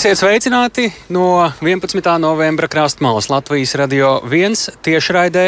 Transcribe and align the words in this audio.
Esiet 0.00 0.16
sveicināti 0.16 0.86
no 1.12 1.44
11. 1.60 2.00
novembra 2.24 2.70
Krastmalas 2.72 3.26
Latvijas 3.28 3.74
radio 3.76 4.14
1 4.24 4.78
tiešraidē 4.80 5.42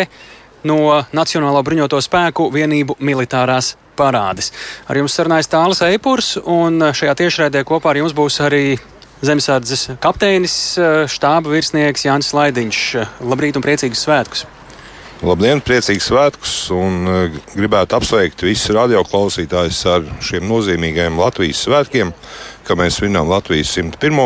no 0.68 0.76
Nacionālo 1.16 1.62
bruņoto 1.64 1.96
spēku 2.04 2.50
vienību 2.52 2.98
militārās 3.00 3.70
parādes. 3.96 4.52
Ar 4.92 5.00
jums 5.00 5.16
sarunājas 5.16 5.48
Tāls 5.48 5.80
Eipurs, 5.88 6.34
un 6.36 6.84
šajā 6.84 7.16
tiešraidē 7.22 7.64
kopā 7.64 7.94
ar 7.94 8.02
jums 8.02 8.12
būs 8.12 8.42
arī 8.44 8.76
Zemesardzes 9.24 9.94
kapteinis, 10.04 10.58
štāba 11.08 11.56
virsnieks 11.56 12.04
Jānis 12.04 12.34
Laidiņš. 12.36 12.82
Labrīt 13.24 13.56
un 13.56 13.64
priecīgus 13.64 14.04
svētkus! 14.04 14.44
Labdien, 15.22 15.60
priecīgs 15.62 16.08
svētkus 16.10 16.52
un 16.74 17.06
uh, 17.06 17.36
gribētu 17.54 17.94
apsveikt 17.94 18.42
visus 18.42 18.72
radioklausītājus 18.74 19.78
ar 19.86 20.08
šiem 20.18 20.48
nozīmīgajiem 20.50 21.20
Latvijas 21.20 21.60
svētkiem, 21.62 22.10
ka 22.66 22.74
mēs 22.74 22.98
svinām 22.98 23.30
Latvijas 23.30 23.70
101. 23.78 24.18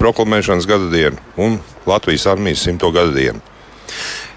proklamēšanas 0.00 0.68
gada 0.70 0.88
dienu 0.88 1.20
un 1.36 1.58
Latvijas 1.84 2.24
armijas 2.32 2.64
100. 2.64 2.92
gada 2.96 3.12
dienu. 3.12 3.44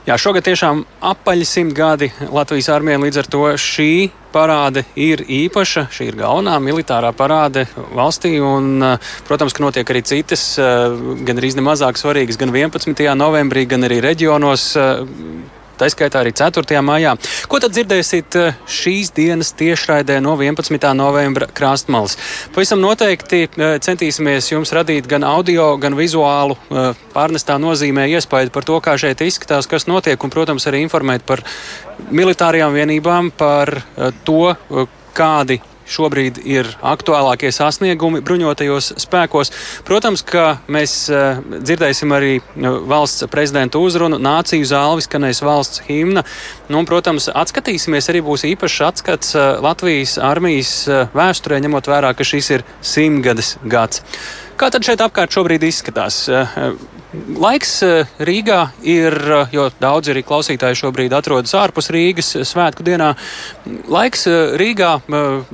Jā, 0.06 0.20
šogad 0.20 0.44
tiešām 0.46 0.84
apaļi 1.00 1.48
simt 1.48 1.78
gadi 1.80 2.12
Latvijas 2.28 2.68
armijai, 2.76 3.00
līdz 3.08 3.24
ar 3.24 3.32
to 3.32 3.48
šī 3.56 3.90
parāde 4.36 4.84
ir 5.00 5.24
īpaša. 5.24 5.88
Šī 5.96 6.12
ir 6.12 6.20
galvenā 6.20 6.60
militārā 6.60 7.16
parāde 7.16 7.70
valstī. 7.96 8.36
Un, 8.44 8.84
protams, 9.26 9.56
ka 9.56 9.64
notiek 9.64 9.96
arī 9.96 10.04
citas, 10.04 10.44
gan 10.60 11.40
arī 11.40 11.56
nemazāk 11.56 11.98
svarīgas, 11.98 12.38
gan 12.38 12.52
11. 12.52 13.08
novembrī, 13.16 13.64
gan 13.72 13.88
arī 13.88 14.04
reģionos 14.04 14.74
tā 15.80 15.90
skaitā 15.92 16.22
arī 16.24 16.34
4. 16.36 16.80
maijā. 16.86 17.16
Ko 17.52 17.60
tad 17.64 17.76
dzirdēsiet 17.76 18.38
eh, 18.40 18.58
šīs 18.70 19.12
dienas 19.16 19.54
tiešraidē 19.58 20.18
no 20.24 20.36
11. 20.40 20.80
novembra 20.98 21.48
krāstmalas? 21.52 22.18
Pavisam 22.56 22.82
noteikti 22.84 23.46
eh, 23.46 23.76
centīsimies 23.84 24.52
jums 24.54 24.74
radīt 24.76 25.10
gan 25.12 25.28
audio, 25.28 25.74
gan 25.82 25.98
vizuālu 25.98 26.58
eh, 26.58 26.92
pārnestā 27.14 27.60
nozīmē 27.62 28.08
iespēju 28.16 28.54
par 28.56 28.68
to, 28.68 28.80
kā 28.84 28.98
šeit 29.02 29.24
izskatās, 29.26 29.70
kas 29.72 29.90
notiek, 29.92 30.20
un, 30.22 30.34
protams, 30.34 30.68
arī 30.72 30.84
informēt 30.86 31.26
par 31.28 31.44
militārajām 32.12 32.76
vienībām, 32.76 33.32
par 33.38 33.72
to, 34.28 34.56
kādi 35.16 35.62
šobrīd 35.90 36.40
ir 36.46 36.70
aktuālākie 36.86 37.52
sasniegumi 37.54 38.22
bruņotajos 38.26 38.94
spēkos. 39.04 39.52
Protams, 39.88 40.24
ka 40.26 40.58
mēs 40.72 40.96
uh, 41.12 41.42
dzirdēsim 41.56 42.14
arī 42.16 42.38
uh, 42.40 42.80
valsts 42.90 43.28
prezidenta 43.32 43.82
uzrunu, 43.82 44.20
nāciju 44.22 44.68
zāli, 44.70 45.06
skanēs 45.06 45.44
valsts 45.46 45.84
himna. 45.90 46.26
Nu, 46.70 46.82
un, 46.82 46.90
protams, 46.90 47.30
atskatīsimies, 47.30 48.10
arī 48.14 48.24
būs 48.26 48.48
īpašs 48.50 48.82
atskats 48.90 49.36
uh, 49.38 49.56
Latvijas 49.66 50.18
armijas 50.22 50.74
vēsturē, 51.16 51.62
ņemot 51.66 51.92
vērā, 51.92 52.16
ka 52.18 52.28
šis 52.28 52.52
ir 52.58 52.66
simtgades 52.86 53.56
gads. 53.64 54.04
Kā 54.56 54.70
tad 54.72 54.88
šeit 54.88 55.02
apkārt 55.04 55.36
šobrīd 55.36 55.66
izskatās? 55.68 56.26
Laiks 57.36 57.72
eh, 57.84 58.10
Rīgā 58.20 58.60
ir, 58.86 59.16
eh, 59.16 59.54
jo 59.56 59.66
daudz 59.82 60.12
arī 60.12 60.24
klausītāji 60.26 60.78
šobrīd 60.80 61.14
atrodas 61.16 61.54
ārpus 61.58 61.90
Rīgas 61.94 62.32
eh, 62.38 62.46
svētku 62.48 62.86
dienā. 62.86 63.14
Laiks 63.92 64.26
Rīgā, 64.60 64.92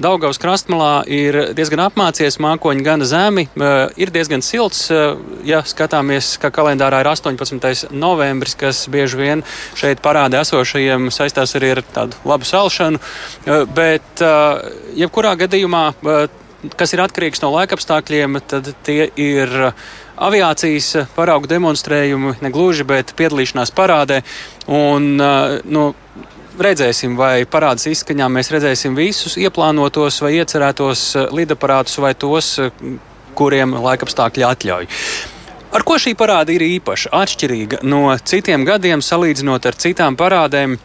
Daugavas 0.02 0.40
krastmalā 0.42 1.04
ir 1.10 1.38
diezgan 1.58 1.86
apmācies, 1.88 2.40
mākoņi 2.42 2.86
gana 2.86 3.08
zemi, 3.08 3.48
ir 4.00 4.12
diezgan 4.14 4.44
silts, 4.46 4.90
ja 5.48 5.62
skatāmies, 5.68 6.34
ka 6.42 6.52
kalendārā 6.54 7.02
ir 7.04 7.10
18. 7.12 7.92
novembris, 7.92 8.56
kas 8.60 8.84
bieži 8.92 9.20
vien 9.20 9.46
šeit 9.80 10.04
parāda 10.04 10.44
esošajiem 10.46 11.10
saistās 11.14 11.56
arī 11.60 11.74
ar 11.78 11.84
tādu 11.96 12.20
labu 12.28 12.48
salšanu, 12.48 13.02
bet 13.76 14.24
jebkurā 15.00 15.36
gadījumā 15.40 15.86
kas 16.78 16.94
ir 16.94 17.04
atkarīgs 17.04 17.42
no 17.44 17.52
laikapstākļiem, 17.56 18.40
tad 18.48 18.72
tie 18.86 19.08
ir 19.20 19.52
aviācijas 20.22 21.08
paraugu 21.16 21.50
demonstrējumi, 21.50 22.38
ne 22.44 22.52
gluži, 22.54 22.86
bet 22.88 23.16
piedalīšanās 23.18 23.74
parādē. 23.78 24.22
Un, 24.70 25.16
nu, 25.18 25.86
redzēsim, 26.62 27.18
vai 27.20 27.44
parādas 27.50 27.88
izskaņā 27.92 28.30
mēs 28.32 28.52
redzēsim 28.54 28.98
visus 28.98 29.38
ieplānotos 29.42 30.22
vai 30.24 30.36
iecerētos 30.40 31.06
lidaparātus 31.34 31.98
vai 32.04 32.14
tos, 32.14 32.58
kuriem 33.38 33.78
laikapstākļi 33.80 34.48
atļauj. 34.48 34.90
Ar 35.72 35.86
ko 35.88 35.96
šī 36.04 36.12
parāda 36.20 36.52
ir 36.52 36.66
īpaša, 36.68 37.14
atšķirīga 37.16 37.80
no 37.88 38.04
citiem 38.28 38.66
gadiem, 38.68 39.00
salīdzinot 39.00 39.70
ar 39.70 39.78
citām 39.80 40.18
parādēm? 40.20 40.76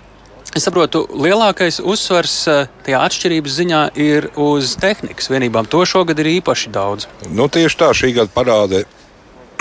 Es 0.57 0.65
saprotu, 0.65 1.03
lielākais 1.13 1.83
uzsvars 1.85 2.35
tajā 2.87 3.01
atšķirības 3.05 3.57
ziņā 3.59 3.81
ir 4.01 4.31
uz 4.41 4.71
tehnikas 4.81 5.29
vienībām. 5.29 5.67
To 5.69 5.83
šogad 5.85 6.23
ir 6.23 6.31
īpaši 6.39 6.71
daudz. 6.73 7.05
Nu, 7.29 7.45
tieši 7.53 7.77
tā, 7.83 7.91
šī 7.93 8.15
gada 8.17 8.33
parāde 8.33 8.87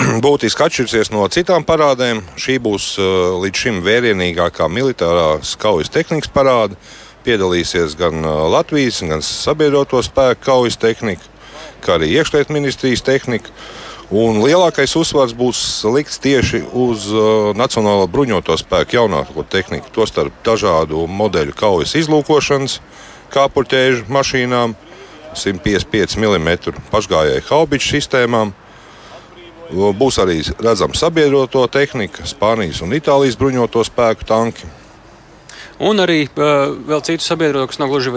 būtiski 0.24 0.64
atšķirsies 0.64 1.12
no 1.12 1.26
citām 1.28 1.66
parādēm. 1.68 2.22
Šī 2.40 2.56
būs 2.64 2.94
uh, 2.96 3.36
līdz 3.42 3.64
šim 3.66 3.82
vērienīgākā 3.84 4.70
militārā 4.72 5.34
kaujas 5.60 5.92
tehnikas 5.92 6.32
parāde. 6.32 6.80
Piedalīsies 7.28 7.98
gan 8.00 8.24
uh, 8.24 8.46
Latvijas, 8.56 9.02
gan 9.04 9.20
sabiedroto 9.20 10.00
spēku 10.00 10.48
kaujas 10.48 10.80
tehnika, 10.80 11.28
kā 11.84 11.96
arī 11.98 12.12
iekšlietu 12.16 12.54
ministrijas 12.56 13.04
tehnika. 13.06 13.52
Un 14.14 14.38
lielākais 14.44 14.92
uzsvars 14.94 15.34
būs 15.34 15.60
likts 15.90 16.20
tieši 16.22 16.60
uz 16.78 17.08
uh, 17.10 17.50
Nacionālo 17.58 18.06
bruņoto 18.06 18.54
spēku 18.60 19.00
jaunāko 19.00 19.42
tehniku, 19.50 19.90
tostarp 19.94 20.36
dažādu 20.46 21.08
modeļu 21.10 21.56
kaujas 21.58 21.96
izlūkošanas, 21.98 22.78
kāpuļķēžu 23.34 24.06
mašīnām, 24.14 24.76
155 25.36 26.16
mm 26.22 26.78
pašgājēju 26.92 27.48
haubiču 27.50 27.96
sistēmām 27.96 28.54
Būs 29.72 30.20
arī 30.22 30.38
redzama 30.62 30.94
sabiedroto 30.94 31.64
tehnika, 31.66 32.22
Spānijas 32.28 32.84
un 32.86 32.94
Itālijas 32.94 33.34
bruņoto 33.38 33.82
spēku 33.86 34.26
tanki 34.28 34.68
un 35.78 36.00
arī 36.00 36.24
uh, 36.26 36.72
vēl 36.88 37.02
citu 37.04 37.24
sabiedrotu, 37.24 37.68
kas 37.70 37.80
nav 37.80 37.90
gluži 37.92 38.12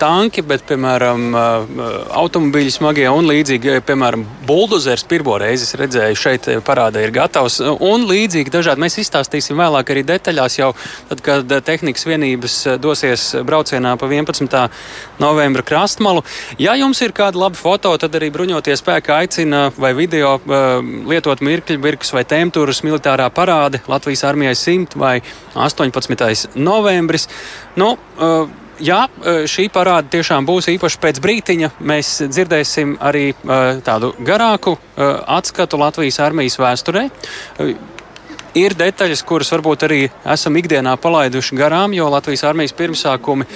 tanki, 0.00 0.44
bet, 0.46 0.64
piemēram, 0.68 1.24
uh, 1.36 1.90
automobīļi 2.20 2.72
smagie 2.72 3.06
un 3.12 3.28
līdzīgi, 3.28 3.76
piemēram, 3.84 4.24
buldozers 4.48 5.04
pirmo 5.08 5.36
reizi 5.40 5.68
redzēju 5.76 6.18
šeit 6.18 6.48
parādā 6.64 7.02
ir 7.04 7.12
gatavs, 7.14 7.60
un 7.60 8.06
līdzīgi 8.08 8.52
dažādi. 8.54 8.82
Mēs 8.84 8.98
izstāstīsim 9.02 9.60
vēlāk 9.60 9.92
arī 9.92 10.04
detaļās 10.08 10.58
jau, 10.58 10.70
tad, 11.10 11.22
kad 11.24 11.54
tehnikas 11.66 12.06
vienības 12.08 12.56
dosies 12.80 13.26
braucienā 13.44 13.96
pa 14.00 14.08
11. 14.08 14.56
novembra 15.20 15.64
krastmalu. 15.66 16.24
Ja 16.62 16.76
jums 16.78 17.02
ir 17.04 17.12
kāda 17.16 17.44
laba 17.44 17.58
foto, 17.58 17.92
tad 18.00 18.16
arī 18.16 18.30
bruņoties 18.34 18.80
spēki 18.80 19.12
aicina 19.14 19.66
vai 19.76 19.92
video 19.96 20.38
uh, 20.38 20.80
lietot 21.10 21.44
mirkļu 21.44 21.92
vai 22.14 22.24
temtūras 22.28 22.82
militārā 22.86 23.28
parāde 23.34 23.80
Latvijas 23.90 24.24
armijai 24.28 24.54
100 24.56 24.98
vai 25.00 25.18
18. 25.54 26.54
novembra 26.56 26.93
novembris. 26.94 27.28
Nu, 27.76 27.96
uh, 28.18 28.60
Jā, 28.82 29.04
uh, 29.06 29.44
šī 29.46 29.68
parāda 29.70 30.10
tiešām 30.10 30.42
būs 30.48 30.66
īpaši 30.72 30.98
pēc 30.98 31.20
brītiņa. 31.22 31.68
Mēs 31.86 32.08
dzirdēsim 32.26 32.96
arī 32.98 33.28
uh, 33.30 33.78
tādu 33.86 34.14
garāku 34.18 34.74
atskatu 34.98 35.78
Latvijas 35.78 36.18
armijas 36.18 36.58
vēsturē. 36.58 37.04
Ir 38.58 38.74
detaļas, 38.78 39.22
kuras 39.26 39.52
varbūt 39.54 39.84
arī 39.86 40.00
esam 40.30 40.58
ikdienā 40.58 40.96
palaiduši 41.02 41.56
garām, 41.58 41.94
jo 41.94 42.06
Latvijas 42.10 42.44
armijas 42.46 42.74
pirmsākumi 42.78 43.46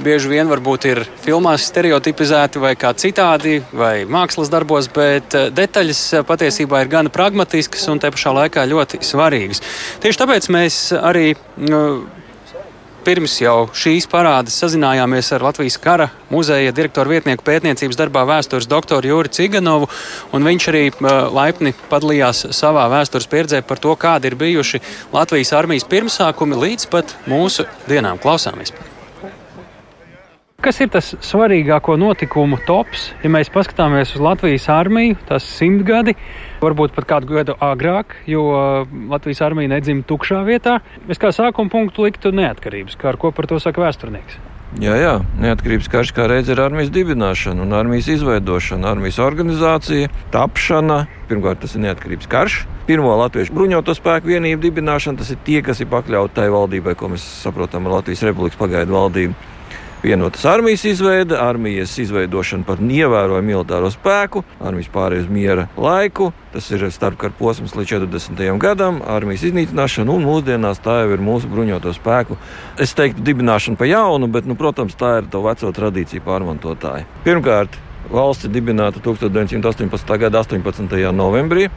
bieži 0.00 0.30
vien 0.32 0.48
varbūt 0.48 0.86
ir 0.88 1.02
filmās 1.24 1.66
stereotipizēti 1.68 2.62
vai 2.62 2.72
kā 2.80 2.94
citādi, 2.96 3.58
vai 3.72 4.06
mākslas 4.08 4.48
darbos, 4.52 4.88
bet 4.92 5.36
detaļas 5.52 6.02
patiesībā 6.24 6.84
ir 6.84 6.92
gan 6.96 7.12
pragmatiskas 7.12 7.84
un 7.92 8.00
te 8.00 8.12
pašā 8.16 8.32
laikā 8.40 8.64
ļoti 8.72 9.04
svarīgas. 9.04 9.60
Tieši 10.04 10.24
tāpēc 10.24 10.52
mēs 10.56 10.84
arī. 11.00 11.32
Uh, 11.60 12.22
pirms 13.04 13.34
jau 13.42 13.66
šīs 13.76 14.06
parādes 14.10 14.56
sazinājāmies 14.62 15.30
ar 15.36 15.44
Latvijas 15.44 15.76
kara 15.82 16.08
muzeja 16.32 16.72
direktoru 16.74 17.14
vietnieku 17.14 17.44
pētniecības 17.46 18.00
darbā 18.00 18.24
vēstures 18.28 18.68
doktoru 18.70 19.10
Jūri 19.10 19.32
Ciganovu, 19.34 19.90
un 20.34 20.48
viņš 20.48 20.70
arī 20.72 20.84
laipni 21.34 21.74
padalījās 21.90 22.46
savā 22.56 22.86
vēstures 22.92 23.28
pieredzē 23.30 23.62
par 23.66 23.82
to, 23.82 23.92
kādi 24.00 24.32
ir 24.32 24.40
bijuši 24.40 24.82
Latvijas 25.12 25.54
armijas 25.56 25.88
pirmsākumi 25.90 26.64
līdz 26.64 26.90
pat 26.92 27.16
mūsu 27.30 27.68
dienām. 27.90 28.20
Klausāmies! 28.22 28.74
Kas 30.64 30.78
ir 30.80 30.88
tas 30.88 31.10
svarīgāko 31.20 31.98
notikumu 32.00 32.56
tops, 32.64 33.10
ja 33.20 33.28
mēs 33.28 33.50
paskatāmies 33.52 34.14
uz 34.16 34.22
Latvijas 34.24 34.64
armiju, 34.72 35.18
tas 35.28 35.44
simtgadi, 35.58 36.14
varbūt 36.62 36.94
pat 36.96 37.04
kādu 37.10 37.28
gadu 37.34 37.56
agrāk, 37.60 38.14
jo 38.24 38.46
Latvijas 39.10 39.42
armija 39.44 39.74
nedzima 39.74 40.06
tukšā 40.08 40.40
vietā. 40.48 40.78
Es 41.04 41.20
kā 41.20 41.34
sākuma 41.36 41.68
punktu 41.68 42.06
liktu 42.06 42.32
neatkarības 42.32 42.96
karu, 42.96 43.20
ko 43.26 43.34
par 43.36 43.50
to 43.50 43.60
saka 43.60 43.84
vēsturnieks. 43.84 44.40
Jā, 44.80 44.96
jā, 44.96 45.12
neatkarības 45.44 45.92
karš 45.92 46.16
kā 46.16 46.24
reiz 46.32 46.48
ir 46.48 46.64
armijas 46.64 46.88
dibināšana 46.96 47.60
un 47.62 47.76
armijas 47.76 48.08
izveidošana, 48.16 48.88
armijas 48.96 49.20
organizācija, 49.20 50.08
tapšana. 50.32 51.02
Pirmkārt, 51.28 51.60
tas 51.60 51.76
ir 51.76 51.84
neatkarības 51.84 52.30
karš. 52.32 52.62
Pirmo 52.88 53.12
latviešu 53.20 53.52
bruņoto 53.52 53.92
spēku 54.00 54.32
vienību 54.32 54.64
dibināšana, 54.64 55.20
tas 55.20 55.36
ir 55.36 55.44
tie, 55.44 55.60
kas 55.66 55.84
ir 55.84 55.92
pakļauti 55.92 56.40
tai 56.40 56.48
valdībai, 56.56 56.96
ko 56.96 57.12
mēs 57.12 57.28
saprotam 57.44 57.84
ar 57.84 58.00
Latvijas 58.00 58.24
Republikas 58.32 58.64
pagaidu 58.64 58.96
valdību. 58.96 59.52
Vienotas 60.04 60.44
armijas 60.44 60.84
izveide, 60.84 61.36
armijas 61.40 61.96
izveidošana 61.98 62.66
par 62.68 62.80
ievērojumu 62.80 63.48
militāro 63.48 63.88
spēku, 63.92 64.42
armijas 64.60 64.90
pārējais 64.92 65.30
miera 65.32 65.68
laiku. 65.80 66.32
Tas 66.52 66.68
ir 66.70 66.84
starpkara 66.92 67.32
posms 67.38 67.72
līdz 67.74 67.94
40. 67.96 68.44
gadam, 68.62 69.00
armijas 69.08 69.46
iznīcināšana, 69.48 70.12
un 70.12 70.28
mūsdienās 70.28 70.82
tā 70.84 71.00
jau 71.02 71.16
ir 71.16 71.24
mūsu 71.24 71.48
bruņoto 71.50 71.94
spēku. 71.96 72.36
Es 72.78 72.92
teiktu, 72.94 73.24
dibināšana 73.24 73.80
pa 73.80 73.88
jaunu, 73.88 74.28
bet, 74.30 74.46
nu, 74.46 74.58
protams, 74.60 74.94
tā 75.00 75.16
ir 75.22 75.32
to 75.32 75.42
veco 75.42 75.72
tradīciju 75.74 76.22
pārmantotāja. 76.28 77.08
Pirmkārt, 77.24 77.80
valsts 78.12 78.52
dibināta 78.52 79.00
1918. 79.02 80.14
gada 80.20 80.44
18. 80.44 81.00
novembrī. 81.16 81.70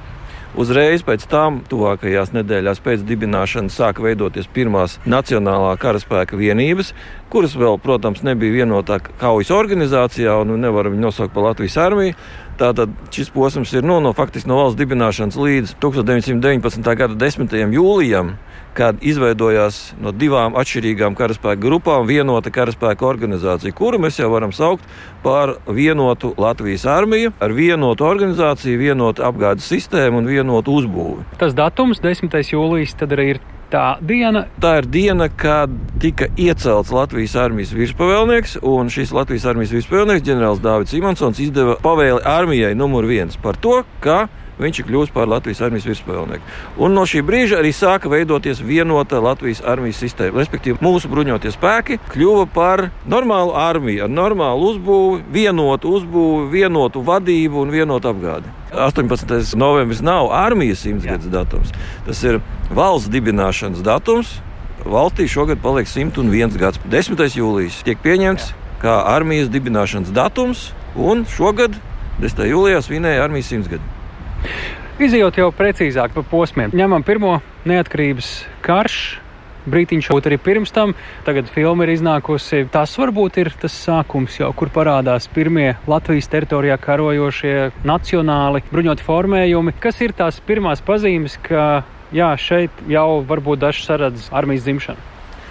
Uzreiz 0.55 1.03
pēc 1.03 1.25
tam, 1.27 1.59
tuvākajās 1.67 2.31
nedēļās 2.31 2.79
pēc 2.85 3.03
dibināšanas, 3.05 3.75
sāka 3.77 4.05
veidoties 4.05 4.47
pirmās 4.53 4.95
Nacionālā 5.03 5.73
karaspēka 5.81 6.39
vienības, 6.39 6.93
kuras 7.33 7.57
vēl, 7.59 7.75
protams, 7.83 8.23
nebija 8.23 8.63
vienotā 8.63 9.01
kaujas 9.19 9.51
organizācijā, 9.51 10.37
un 10.41 10.55
nevaram 10.63 10.95
viņu 10.95 11.03
nosaukt 11.09 11.35
par 11.35 11.49
Latvijas 11.49 11.77
armiju. 11.83 12.15
Tātad 12.57 12.93
šis 13.13 13.29
posms 13.35 13.75
ir 13.75 13.85
no, 13.85 13.99
no, 14.01 14.15
faktiski 14.17 14.49
no 14.49 14.61
valsts 14.61 14.79
dibināšanas 14.79 15.37
līdz 15.37 15.75
1919. 15.83 16.95
gada 17.03 17.19
10. 17.27 17.53
jūlijam 17.75 18.37
kad 18.77 19.01
izveidojās 19.01 19.79
no 20.01 20.13
divām 20.13 20.57
atšķirīgām 20.59 21.17
karaspēka 21.17 21.61
grupām 21.63 22.05
vienota 22.09 22.53
karaspēka 22.53 23.07
organizācija, 23.09 23.73
kuru 23.77 23.97
mēs 24.03 24.19
jau 24.21 24.29
varam 24.33 24.53
saukt 24.53 24.85
par 25.23 25.55
vienotu 25.65 26.35
Latvijas 26.37 26.85
armiju, 26.85 27.33
ar 27.41 27.53
vienotu 27.57 28.05
organizāciju, 28.05 28.77
vienotu 28.79 29.25
apgādes 29.25 29.67
sistēmu 29.67 30.21
un 30.21 30.29
vienotu 30.29 30.77
uzbūvi. 30.77 31.25
Tas 31.41 31.57
datums, 31.57 32.03
10. 32.03 32.37
jūlijas, 32.53 32.93
tad 32.99 33.17
arī 33.17 33.31
ir 33.35 33.43
tā 33.71 33.97
diena. 33.99 34.45
Tā 34.61 34.77
ir 34.81 34.89
diena, 34.91 35.27
kad 35.29 35.73
tika 36.01 36.29
iecelts 36.39 36.93
Latvijas 36.93 37.35
armijas 37.39 37.73
virspavēlnieks, 37.75 38.59
un 38.67 38.91
šis 38.93 39.13
Latvijas 39.15 39.47
armijas 39.51 39.73
virspavēlnieks, 39.75 40.25
ģenerālis 40.27 40.63
Dārvids 40.63 40.93
Simonsons, 40.95 41.41
izdeva 41.43 41.77
pavēli 41.83 42.21
armijai 42.27 42.75
numur 42.77 43.09
viens 43.09 43.37
par 43.41 43.59
to, 43.59 43.81
ka 44.03 44.27
viņš 44.61 44.79
ir 44.81 44.87
kļuvis 44.87 45.13
par 45.13 45.29
Latvijas 45.29 45.61
armijas 45.65 45.87
virspavēlnieku. 45.87 46.53
Un 46.81 46.95
no 46.97 47.05
šī 47.09 47.23
brīža 47.25 47.59
arī 47.61 47.73
sāka 47.75 48.11
veidoties 48.11 48.61
vienota 48.65 49.21
Latvijas 49.23 49.61
armijas 49.65 50.01
sistēma. 50.01 50.41
Respektīvi, 50.41 50.79
mūsu 50.83 51.11
bruņotie 51.11 51.51
spēki 51.53 51.99
kļuva 52.11 52.47
par 52.53 52.87
normālu 53.09 53.55
armiju, 53.57 54.05
ar 54.07 54.13
normālu 54.13 54.71
uzbūvi, 54.73 55.23
vienotu 55.33 55.93
uzbūvi, 55.99 56.49
vienotu 56.53 57.03
vadību 57.05 57.63
un 57.63 57.73
vienotu 57.73 58.11
apgādi. 58.11 58.53
18. 58.73 59.55
novembris 59.57 60.03
nav 60.03 60.31
armijas 60.35 60.83
simtgadus 60.83 61.31
datums. 61.31 61.73
Tas 62.05 62.23
ir 62.27 62.41
valsts 62.73 63.11
dibināšanas 63.13 63.83
datums. 63.85 64.37
Valstī 64.87 65.25
šogad 65.27 65.59
paliek 65.63 65.87
101 65.89 66.55
gads. 66.59 66.79
10. 66.87 67.27
jūlijas 67.39 67.81
tiek 67.83 67.99
pieņemts 68.03 68.53
kā 68.81 68.99
armijas 69.09 69.49
dibināšanas 69.51 70.13
datums, 70.13 70.71
un 70.95 71.25
šogad 71.29 71.75
10. 72.21 72.45
jūlijā 72.51 72.81
svinēja 72.85 73.25
armijas 73.25 73.49
simtgadu. 73.53 73.96
Izejot 74.97 75.37
jau 75.37 75.51
precīzāk 75.53 76.15
par 76.15 76.25
posmiem, 76.25 76.71
ņemam 76.73 77.03
pirmo 77.05 77.37
neatkarības 77.69 78.33
karš. 78.65 78.99
Brītiņš 79.67 80.07
kaut 80.07 80.27
arī 80.29 80.37
pirms 80.39 80.71
tam, 80.71 80.93
tagad 81.27 81.49
filma 81.51 81.83
ir 81.83 81.91
iznākusi. 81.91 82.61
Tas 82.71 82.93
varbūt 82.95 83.37
ir 83.41 83.49
tas 83.61 83.75
sākums, 83.75 84.37
jau, 84.39 84.47
kur 84.55 84.71
parādās 84.71 85.27
pirmie 85.27 85.73
Latvijas 85.91 86.31
teritorijā 86.31 86.77
karojošie 86.79 87.55
nacionāli 87.85 88.63
bruņoti 88.71 89.03
formējumi. 89.03 89.75
Kas 89.83 89.99
ir 90.05 90.15
tās 90.15 90.39
pirmās 90.47 90.79
pazīmes, 90.87 91.35
ka 91.43 91.83
jā, 92.15 92.31
šeit 92.39 92.79
jau 92.87 93.19
varbūt 93.27 93.65
dažs 93.65 93.83
saredz 93.89 94.31
armijas 94.31 94.63
dzimšanu? 94.69 95.03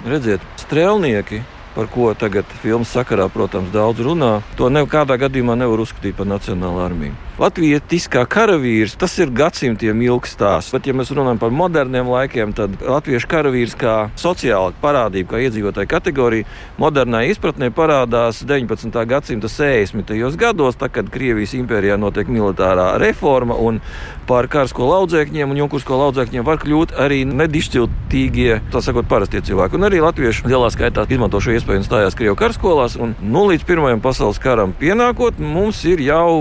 Redziet, 0.09 0.49
strēlnieki 0.65 1.43
par 1.77 1.93
ko 1.93 2.09
tagad 2.17 2.49
filmas 2.63 2.89
sakarā, 2.97 3.29
protams, 3.29 3.69
daudz 3.75 4.01
runā, 4.01 4.41
to 4.57 4.73
nekādā 4.73 5.21
gadījumā 5.21 5.59
nevar 5.61 5.85
uzskatīt 5.85 6.17
par 6.17 6.29
nacionālu 6.31 6.81
armiju. 6.89 7.26
Latvijiskā 7.37 8.23
karavīrs 8.33 8.95
tas 8.97 9.13
ir 9.21 9.29
gadsimtiem 9.37 9.99
ilgs 10.07 10.31
stāsts. 10.33 10.73
Bet, 10.73 10.87
ja 10.89 10.95
mēs 10.97 11.11
runājam 11.13 11.37
par 11.37 11.51
moderniem 11.53 12.09
laikiem, 12.09 12.55
tad 12.57 12.79
latviešu 12.81 13.29
karavīrs 13.29 13.75
kā 13.77 13.97
sociāla 14.17 14.73
parādība, 14.81 15.35
kā 15.35 15.41
iedzīvotāja 15.45 15.91
kategorija, 15.91 16.47
modernā 16.81 17.27
izpratnē 17.29 17.69
parādās 17.77 18.41
19. 18.49 18.97
gadsimta 19.11 19.51
60. 19.53 20.15
gados, 20.41 20.79
tad, 20.81 20.95
kad 20.95 21.11
Krievijas 21.13 21.53
impērijā 21.59 21.99
notiek 22.01 22.31
militārā 22.33 22.95
reforma 23.03 23.59
un 23.61 23.83
par 24.27 24.49
karsko 24.49 24.89
laudzēkņiem 24.89 25.53
un 25.53 25.61
junkursko 25.61 26.01
laudzēkņiem 26.07 26.49
var 26.49 26.57
kļūt 26.65 26.97
arī 27.05 27.21
nedišciltīgie, 27.29 28.63
tā 28.73 28.81
sakot, 28.81 29.11
parastie 29.13 29.45
cilvēki. 29.45 29.77
Un 29.77 29.91
arī 29.91 30.01
latvieši 30.07 30.49
lielā 30.49 30.73
skaitā 30.73 31.05
izmanto 31.13 31.45
šo 31.45 31.53
iespēju 31.59 31.85
un 31.85 31.87
stājās 31.91 32.17
Krievijas 32.17 32.41
karskolās. 32.47 32.97
Un, 32.97 33.13
nu, 33.21 33.45
līdz 33.53 33.69
Pirmajam 33.69 34.01
pasaules 34.01 34.41
karam 34.41 34.73
pienākot, 34.81 35.37
mums 35.37 35.85
ir 35.85 36.01
jau 36.09 36.33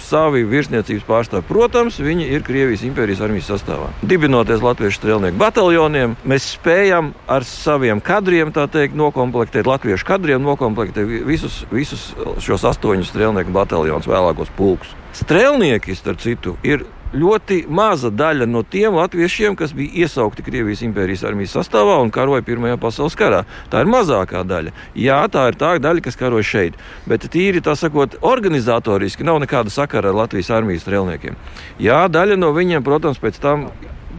savi 0.00 0.29
savi 0.30 0.46
virsniecības 0.46 1.06
pārstāvji. 1.08 1.46
Protams, 1.48 1.98
viņi 2.02 2.28
ir 2.36 2.44
Krievijas 2.46 2.84
impērijas 2.86 3.22
armijas 3.26 3.50
sastāvā. 3.50 3.88
Dibinoties 4.06 4.62
latviešu 4.62 5.00
strēlnieku 5.00 5.40
bataljoniem, 5.40 6.14
mēs 6.28 6.52
spējam 6.54 7.12
ar 7.30 7.46
saviem 7.46 8.02
kadriem, 8.04 8.52
teikt, 8.54 8.94
nokomplektēt 8.98 9.66
latviešu 9.66 10.06
kadriem, 10.06 10.44
nokomplektēt 10.46 11.26
visus, 11.26 11.64
visus 11.72 12.10
šos 12.44 12.68
astoņus 12.70 13.10
strēlnieku 13.10 13.54
bataljonus, 13.54 14.08
vēlākos 14.10 14.54
pulkus. 14.54 14.94
Strēlnieki, 15.18 15.96
starp 15.98 16.22
citu, 16.22 16.54
ir 16.62 16.86
ļoti 17.14 17.64
maza 17.68 18.10
daļa 18.14 18.46
no 18.50 18.62
tiem 18.62 18.94
latviešiem, 18.98 19.56
kas 19.58 19.74
bija 19.76 20.04
iesaukti 20.04 20.44
Krievijas 20.46 20.82
impērijas 20.86 21.24
armijas 21.26 21.56
sastāvā 21.58 21.98
un 22.02 22.12
karoja 22.14 22.44
Pirmajā 22.46 22.78
pasaules 22.80 23.16
karā. 23.18 23.42
Tā 23.72 23.82
ir 23.82 23.90
mazākā 23.90 24.44
daļa. 24.46 24.74
Jā, 24.94 25.20
tā 25.32 25.48
ir 25.50 25.58
tā 25.60 25.74
daļa, 25.82 26.04
kas 26.06 26.18
karoja 26.20 26.46
šeit. 26.46 26.78
Bet 27.10 27.26
tīri 27.32 27.62
tā 27.64 27.74
sakot, 27.78 28.18
organizatoriski 28.22 29.26
nav 29.26 29.40
nekāda 29.42 29.72
sakara 29.74 30.12
ar 30.12 30.20
Latvijas 30.22 30.52
armijas 30.54 30.86
strēlniekiem. 30.86 31.38
Jā, 31.82 32.04
daļa 32.12 32.38
no 32.38 32.52
viņiem, 32.56 32.86
protams, 32.86 33.18
pēc 33.22 33.40
tam 33.42 33.70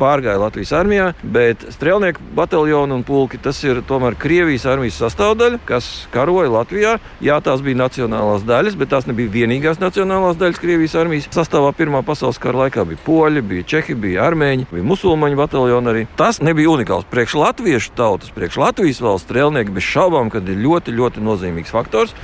pārgāja 0.01 0.41
Latvijas 0.41 0.73
armijā, 0.75 1.11
bet 1.23 1.63
strēlnieku 1.75 2.23
bataljonu 2.37 2.97
un 2.97 3.05
pulki 3.07 3.39
tas 3.41 3.59
ir 3.65 3.83
tomēr 3.87 4.17
Krievijas 4.19 4.65
armijas 4.69 4.99
sastāvdaļa, 5.03 5.61
kas 5.69 5.89
karoja 6.13 6.51
Latvijā. 6.57 6.97
Jā, 7.23 7.37
tās 7.45 7.63
bija 7.65 7.79
nacionālās 7.83 8.45
daļas, 8.47 8.77
bet 8.79 8.91
tās 8.93 9.07
nebija 9.09 9.31
vienīgās 9.33 9.81
nacionālās 9.81 10.39
daļas 10.41 10.61
Krievijas 10.61 10.97
armijas 10.99 11.29
sastāvā. 11.33 11.71
Pirmā 11.77 12.03
pasaules 12.05 12.41
kara 12.41 12.65
laikā 12.65 12.85
bija 12.89 13.01
poļi, 13.05 13.45
bija 13.53 13.67
čehi, 13.75 13.95
bija 13.97 14.25
armēņi, 14.29 14.69
bija 14.73 14.87
musulmaņu 14.91 15.39
bataljoni 15.39 15.93
arī. 15.93 16.05
Tas 16.19 16.41
nebija 16.43 16.73
unikāls. 16.73 17.07
Priekš 17.11 17.37
latviešu 17.39 17.95
tautas, 17.97 18.33
priekš 18.35 18.59
Latvijas 18.61 19.01
valsts 19.03 19.29
strēlnieki 19.29 19.75
bez 19.75 19.87
šaubām, 19.87 20.31
kad 20.33 20.47
ir 20.49 20.61
ļoti, 20.61 20.95
ļoti 20.97 21.23
nozīmīgs 21.25 21.73
faktors. 21.73 22.15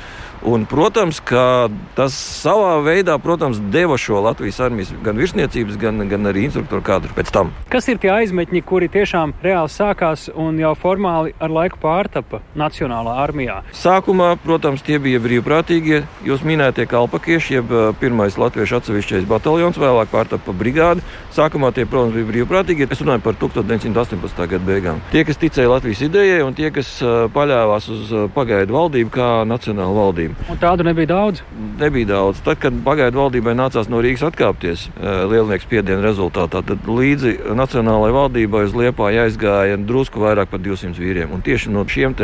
Un, 0.46 0.66
protams, 0.70 1.20
ka 1.24 1.68
tas 1.98 2.14
savā 2.14 2.78
veidā 2.86 3.18
protams, 3.22 3.60
deva 3.74 3.98
šo 3.98 4.22
Latvijas 4.22 4.60
armijas 4.62 4.92
gan 5.04 5.18
virsniecības, 5.18 5.78
gan, 5.82 6.04
gan 6.10 6.30
arī 6.30 6.46
instruktoru 6.48 6.84
kadru 6.86 7.16
pēc 7.18 7.32
tam. 7.34 7.52
Kas 7.72 7.90
ir 7.90 8.00
tie 8.02 8.12
aizmetņi, 8.14 8.62
kuri 8.68 8.90
tiešām 8.94 9.34
reāli 9.44 9.72
sākās 9.74 10.28
un 10.36 10.60
jau 10.62 10.74
formāli 10.78 11.34
ar 11.42 11.54
laiku 11.54 11.82
pārtapa 11.82 12.42
Nacionālā 12.58 13.18
armijā? 13.24 13.60
Sākumā, 13.76 14.36
protams, 14.44 14.86
tie 14.86 15.00
bija 15.02 15.22
brīvprātīgie. 15.24 16.04
Jūs 16.28 16.46
minētie 16.48 16.88
kalpakieši, 16.90 17.58
jeb 17.58 17.74
pirmais 18.02 18.38
latviešu 18.38 18.80
atsevišķais 18.80 19.28
bataljons, 19.30 19.82
vēlāk 19.82 20.14
pārtapa 20.14 20.56
brigāde. 20.56 21.06
Sākumā 21.36 21.74
tie, 21.76 21.88
protams, 21.90 22.16
bija 22.18 22.30
brīvprātīgie. 22.32 22.90
Es 22.94 23.02
runāju 23.04 23.26
par 23.26 23.38
1918. 23.42 24.48
gada 24.54 24.64
beigām. 24.68 25.02
Tie, 25.12 25.26
kas 25.28 25.42
ticēja 25.42 25.74
Latvijas 25.74 26.06
idejai 26.08 26.44
un 26.46 26.58
tie, 26.58 26.70
kas 26.74 26.98
paļāvās 27.34 27.92
uz 27.94 28.16
pagaidu 28.36 28.78
valdību 28.78 29.14
kā 29.14 29.30
nacionālu 29.50 29.98
valdību 29.98 30.27
valdību. 30.28 30.52
Un 30.52 30.60
tādu 30.60 30.84
nebija 30.84 31.08
daudz? 31.08 31.42
Nebija 31.80 32.08
daudz. 32.08 32.42
Tad, 32.44 32.60
kad 32.60 32.74
pagaidu 32.86 33.20
valdībai 33.22 33.56
nācās 33.56 33.90
no 33.90 34.02
Rīgas 34.02 34.26
atkāpties 34.28 34.88
eh, 34.90 35.26
lielnieks 35.30 35.66
spiediena 35.66 36.02
rezultātā, 36.04 36.64
tad 36.66 36.88
līdzi 36.88 37.54
Nacionālajai 37.58 38.16
valdībai 38.16 38.64
uz 38.68 38.76
Liepāju 38.78 39.24
aizgāja 39.26 39.78
drusku 39.78 40.22
vairāk 40.22 40.52
par 40.52 40.60
200 40.60 40.98
vīriem. 41.00 41.34
Un 41.34 41.42
tieši 41.42 41.72
no 41.74 41.86
šiem 41.88 42.16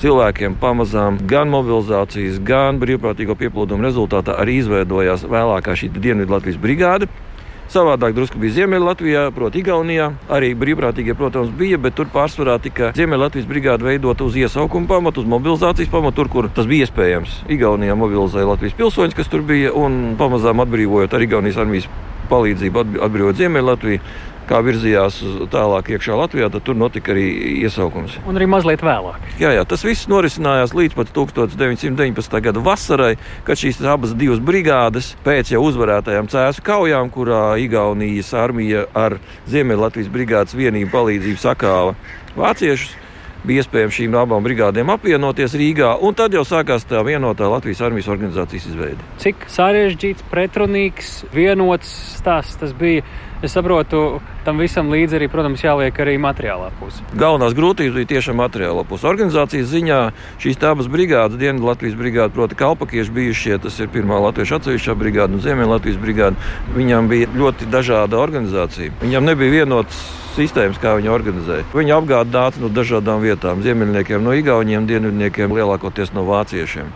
cilvēkiem 0.00 0.56
pamazām 0.60 1.18
gan 1.26 1.50
mobilizācijas, 1.50 2.40
gan 2.44 2.80
brīvprātīgo 2.80 3.36
pieplūdumu 3.38 3.86
rezultātā 3.86 4.36
arī 4.40 4.60
izveidojās 4.60 5.26
vēlākā 5.28 5.76
šī 5.76 5.92
Dienvidu 5.96 6.36
Latvijas 6.36 6.60
brigāde. 6.60 7.10
Savādāk 7.70 8.16
drusku 8.16 8.40
bija 8.42 8.56
Ziemeļlatvijā, 8.56 9.28
proti, 9.30 9.60
Igaunijā. 9.62 10.08
Arī 10.34 10.48
brīvprātīgie, 10.58 11.14
protams, 11.14 11.52
bija, 11.54 11.78
bet 11.78 11.94
tur 11.94 12.08
pārsvarā 12.10 12.56
tika 12.58 12.88
Ziemeļlatvijas 12.96 13.46
brigāde 13.46 13.86
veidota 13.86 14.26
uz 14.26 14.34
iesaukuma 14.40 14.90
pamatu, 14.90 15.22
uz 15.22 15.30
mobilizācijas 15.30 15.92
pamatu, 15.92 16.18
tur, 16.18 16.30
kur 16.32 16.48
tas 16.50 16.66
bija 16.66 16.88
iespējams. 16.88 17.44
Igaunijā 17.54 17.94
mobilizēja 17.94 18.48
Latvijas 18.50 18.74
pilsoņus, 18.74 19.14
kas 19.14 19.30
tur 19.30 19.46
bija, 19.46 19.70
un 19.70 20.16
pamazām 20.18 20.64
atbrīvojot 20.64 21.14
ar 21.14 21.26
Igaunijas 21.28 21.62
armijas 21.62 21.86
palīdzību, 22.32 22.84
atbrīvot 23.06 23.38
Ziemeļlatviju 23.38 24.02
kā 24.50 24.60
virzījās 24.66 25.20
tālāk 25.52 25.92
iekšā 25.94 26.16
Latvijā, 26.18 26.50
tad 26.52 26.64
tur 26.66 26.78
notika 26.78 27.14
arī 27.14 27.26
iesaukums. 27.62 28.18
Un 28.28 28.38
arī 28.38 28.48
mazliet 28.50 28.82
vēlāk. 28.84 29.28
Jā, 29.40 29.52
jā 29.54 29.64
tas 29.68 29.84
viss 29.86 30.08
norisinājās 30.10 30.74
līdz 30.76 30.98
pat 30.98 31.12
1919. 31.16 32.40
gada 32.46 32.64
vasarai, 32.64 33.12
kad 33.46 33.60
šīs 33.60 33.82
abas 33.86 34.14
divas 34.18 34.42
brigādes 34.42 35.14
pēc 35.26 35.54
jau 35.54 35.62
uzvarētajām 35.68 36.30
cēsu 36.32 36.64
kaujām, 36.66 37.12
kurā 37.14 37.44
Igaunijas 37.62 38.32
armija 38.38 38.88
ar 38.96 39.20
Ziemeļlatvijas 39.50 40.10
brigādes 40.12 40.58
vienību 40.58 40.92
palīdzību 40.94 41.42
sakāva 41.42 41.94
vāciešus. 42.38 42.96
Bija 43.46 43.64
iespējams 43.64 43.96
šīm 43.96 44.18
abām 44.20 44.44
brigādēm 44.44 44.92
apvienoties 44.94 45.56
Rīgā, 45.58 45.94
un 46.04 46.16
tad 46.18 46.34
jau 46.36 46.44
sākās 46.46 46.86
tā 46.88 47.02
vienotā 47.06 47.48
Latvijas 47.50 47.82
armijas 47.86 48.10
organizācijas 48.12 48.68
izveide. 48.70 49.08
Cik 49.22 49.48
sarežģīts, 49.52 50.26
pretrunīgs, 50.32 51.16
vienots 51.34 51.90
stāsts 52.18 52.60
tas 52.60 52.76
bija? 52.76 53.06
Es 53.40 53.54
saprotu, 53.56 54.18
tam 54.44 54.58
visam 54.60 54.90
līdzi 54.92 55.16
arī, 55.16 55.26
protams, 55.32 55.62
jāliek 55.64 55.96
arī 56.04 56.18
materiālā 56.20 56.66
puse. 56.76 57.00
Galvenās 57.16 57.54
grūtības 57.56 57.94
bija 57.96 58.08
tieši 58.10 58.34
materiālā 58.36 58.84
puse. 58.84 59.08
Organizācijas 59.08 59.70
ziņā 59.70 60.00
šīs 60.44 60.60
abas 60.68 60.90
brigādes, 60.92 61.40
Dienvidu 61.40 61.70
Latvijas 61.70 61.96
brigāde, 61.96 62.34
proti, 62.36 62.58
kalpakieši 62.60 63.16
bijušie, 63.16 63.56
tas 63.64 63.80
ir 63.80 63.88
pirmā 63.94 64.20
Latvijas 64.20 64.58
atsevišķā 64.58 64.96
brigāde 65.00 65.38
un 65.38 65.44
Ziemeļ 65.46 65.72
Latvijas 65.72 65.96
brigāde. 66.04 66.50
Viņām 66.76 67.08
bija 67.08 67.32
ļoti 67.32 67.72
dažāda 67.72 68.20
organizācija. 68.20 68.92
Viņām 69.00 69.32
nebija 69.32 69.62
vienots 69.62 70.04
sistēmas, 70.40 70.80
kā 70.80 70.96
viņi 70.98 71.12
organizēja. 71.12 71.68
Viņi 71.76 71.96
apgādāja 71.96 72.62
no 72.62 72.72
dažādām 72.72 73.22
vietām- 73.24 73.60
ziemeļniekiem 73.66 74.22
no 74.24 74.36
Igauniem, 74.36 74.88
dienvidniekiem 74.88 75.52
lielākoties 75.52 76.14
no 76.16 76.24
vāciešiem. 76.24 76.88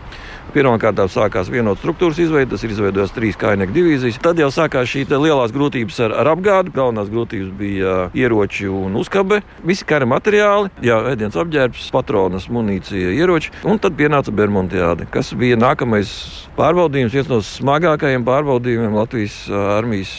Pirmkārt, 0.55 0.95
sākās 1.11 1.49
vienot 1.51 1.75
struktūras 1.81 2.19
izveide, 2.21 2.53
tas 2.53 2.61
ir 2.63 2.71
izveidojis 2.71 3.11
trīs 3.11 3.35
kainieku 3.35 3.73
divīzijas. 3.75 4.21
Tad 4.23 4.39
jau 4.39 4.47
sākās 4.47 4.87
šī 4.87 5.03
lielās 5.11 5.51
grūtības 5.51 5.97
ar, 6.05 6.15
ar 6.21 6.29
apgādi. 6.31 6.71
Galvenās 6.71 7.09
grūtības 7.11 7.49
bija 7.59 7.95
ieroči 8.15 8.69
un 8.71 8.95
uzkabe, 8.95 9.41
visi 9.67 9.83
kara 9.83 10.07
materiāli, 10.07 10.71
jā, 10.85 11.01
ēdienas 11.11 11.35
apģērbs, 11.43 11.91
patronas, 11.91 12.47
munīcija, 12.47 13.11
ieroči. 13.19 13.51
Un 13.67 13.83
tad 13.83 13.99
pienāca 13.99 14.31
Bermontiāde, 14.31 15.09
kas 15.11 15.33
bija 15.35 15.59
nākamais 15.59 16.15
pārbaudījums, 16.55 17.19
viens 17.19 17.27
no 17.27 17.41
smagākajiem 17.43 18.23
pārbaudījumiem 18.23 18.95
Latvijas 18.95 19.41
armijas 19.51 20.15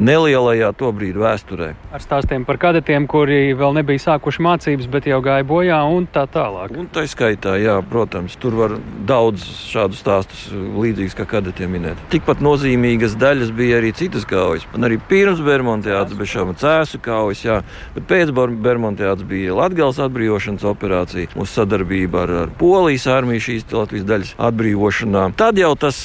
nelielajā 0.00 0.72
to 0.78 0.90
brīdi 0.96 1.20
vēsturē. 1.20 1.70
Ar 1.94 2.02
stāstiem 2.02 2.44
par 2.48 2.58
kadetiem, 2.60 3.06
kuri 3.10 3.52
vēl 3.56 3.74
nebija 3.76 4.02
sākuši 4.06 4.44
mācības, 4.44 4.88
bet 4.90 5.08
jau 5.10 5.20
gāja 5.24 5.46
bojā 5.46 5.80
un 5.92 6.08
tā 6.10 6.26
tālāk. 6.30 6.74
Un 6.80 6.88
tā 6.92 7.04
skaitā, 7.10 7.56
jā, 7.60 7.76
protams, 7.90 8.36
tur 8.40 8.56
var 8.58 8.76
daudz 9.08 9.44
šādu 9.70 9.98
stāstus 9.98 10.48
līdzīgus 10.52 11.16
kā 11.18 11.26
kadetiem 11.36 11.74
minēt. 11.76 12.00
Tikpat 12.12 12.42
nozīmīgas 12.44 13.16
daļas 13.20 13.52
bija 13.56 13.80
arī 13.80 13.92
citas 13.96 14.26
kaujas. 14.28 14.66
Un 14.76 14.88
arī 14.88 15.00
pirms 15.10 15.42
Bermontiāts 15.44 16.16
bija 16.18 16.34
šāda 16.36 16.56
cēsu 16.60 17.00
kaujas, 17.04 17.44
jā, 17.44 17.60
bet 17.96 18.08
pēc 18.10 18.32
Bermontiāts 18.34 19.26
bija 19.28 19.56
Latgales 19.58 20.00
atbrīvošanas 20.02 20.66
operācija, 20.70 21.32
mūsu 21.36 21.60
sadarbība 21.60 22.24
ar, 22.24 22.36
ar 22.44 22.54
Polijas 22.60 23.08
armiju 23.10 23.46
šīs 23.50 23.68
Latvijas 23.74 24.08
daļas 24.08 24.34
atbrīvošanā. 24.50 25.30
Tad 25.40 25.60
jau 25.60 25.74
tas 25.78 26.00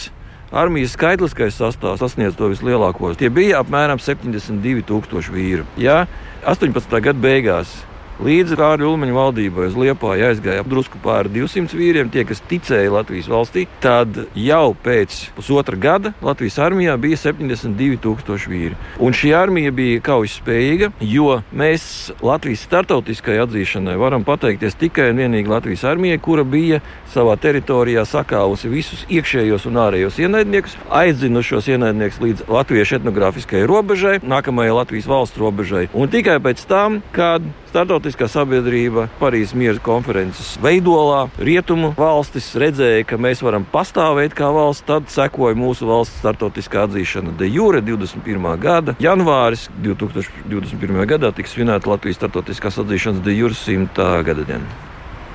Armijas 0.55 0.93
skaitliskais 0.95 1.57
sastāvs 1.59 1.99
sasniedz 1.99 2.37
to 2.39 2.47
vislielāko. 2.47 3.09
Tie 3.19 3.27
bija 3.27 3.59
apmēram 3.59 3.99
72,000 3.99 5.33
vīri. 5.35 5.65
Ja 5.75 6.05
18. 6.47 6.95
gada 7.03 7.19
beigās 7.19 7.73
Līdz 8.15 8.53
Kārļa 8.55 8.85
Ulmaņa 8.87 9.11
valdībai 9.11 9.65
uz 9.67 9.73
Liepāju 9.75 10.29
aizgāja 10.29 10.63
drusku 10.63 10.95
pāri 11.03 11.27
200 11.33 11.75
vīriem, 11.75 12.07
tie, 12.07 12.23
kas 12.23 12.39
ticēja 12.47 12.93
Latvijas 12.93 13.27
valstī. 13.27 13.65
Tad 13.83 14.21
jau 14.39 14.69
pēc 14.85 15.17
pusotra 15.35 15.75
gada 15.75 16.13
Latvijas 16.23 16.55
armijā 16.63 16.95
bija 16.95 17.19
72,000 17.19 18.47
vīri. 18.47 18.79
Un 19.03 19.11
šī 19.11 19.33
armija 19.35 19.73
bija 19.75 20.05
kaujas 20.05 20.37
spējīga, 20.39 20.93
jo 21.03 21.41
mēs 21.51 21.89
Latvijas 22.23 22.63
startautiskai 22.69 23.35
atzīšanai 23.43 23.97
varam 23.99 24.23
pateikties 24.23 24.79
tikai 24.79 25.09
un 25.11 25.19
vienīgi 25.19 25.51
Latvijas 25.51 25.83
armijai, 25.91 26.21
kura 26.23 26.47
bija 26.47 26.79
savā 27.15 27.35
teritorijā 27.39 28.05
sakāvusi 28.09 28.71
visus 28.71 29.03
iekšējos 29.09 29.67
un 29.69 29.81
ārējos 29.85 30.19
ienaidniekus, 30.21 30.77
aizdzinušos 31.01 31.69
ienaidniekus 31.73 32.21
līdz 32.23 32.47
Latvijas 32.51 32.95
etnogrāfiskajai 32.99 33.67
robežai, 33.69 34.15
nākamajai 34.23 34.79
Latvijas 34.81 35.11
valsts 35.11 35.41
robežai. 35.41 35.87
Un 35.95 36.11
tikai 36.11 36.41
pēc 36.43 36.65
tam, 36.69 37.01
kad 37.15 37.45
Startautiskā 37.75 38.29
sabiedrība 38.31 39.09
Parīzes 39.19 39.51
miera 39.59 39.81
konferences 39.83 40.53
veidolā 40.63 41.25
rietumu 41.35 41.89
valstis 41.97 42.47
redzēja, 42.55 43.03
ka 43.09 43.19
mēs 43.19 43.43
varam 43.43 43.65
pastāvēt 43.67 44.31
kā 44.37 44.47
valsts, 44.55 44.85
tad 44.87 45.11
sekoja 45.11 45.59
mūsu 45.59 45.89
valsts 45.89 46.21
startautiskā 46.23 46.85
atzīšana 46.87 47.35
de 47.35 47.51
jure 47.51 47.83
21. 47.83 48.49
gada 48.63 48.95
janvāris 49.03 49.67
2021. 49.83 51.03
gadā 51.11 51.35
tiks 51.35 51.57
svinēta 51.57 51.91
Latvijas 51.91 52.23
startautiskās 52.23 52.79
atzīšanas 52.85 53.23
de 53.27 53.39
jure 53.41 53.63
simtā 53.65 54.13
gada 54.23 54.47
diena. 54.47 54.84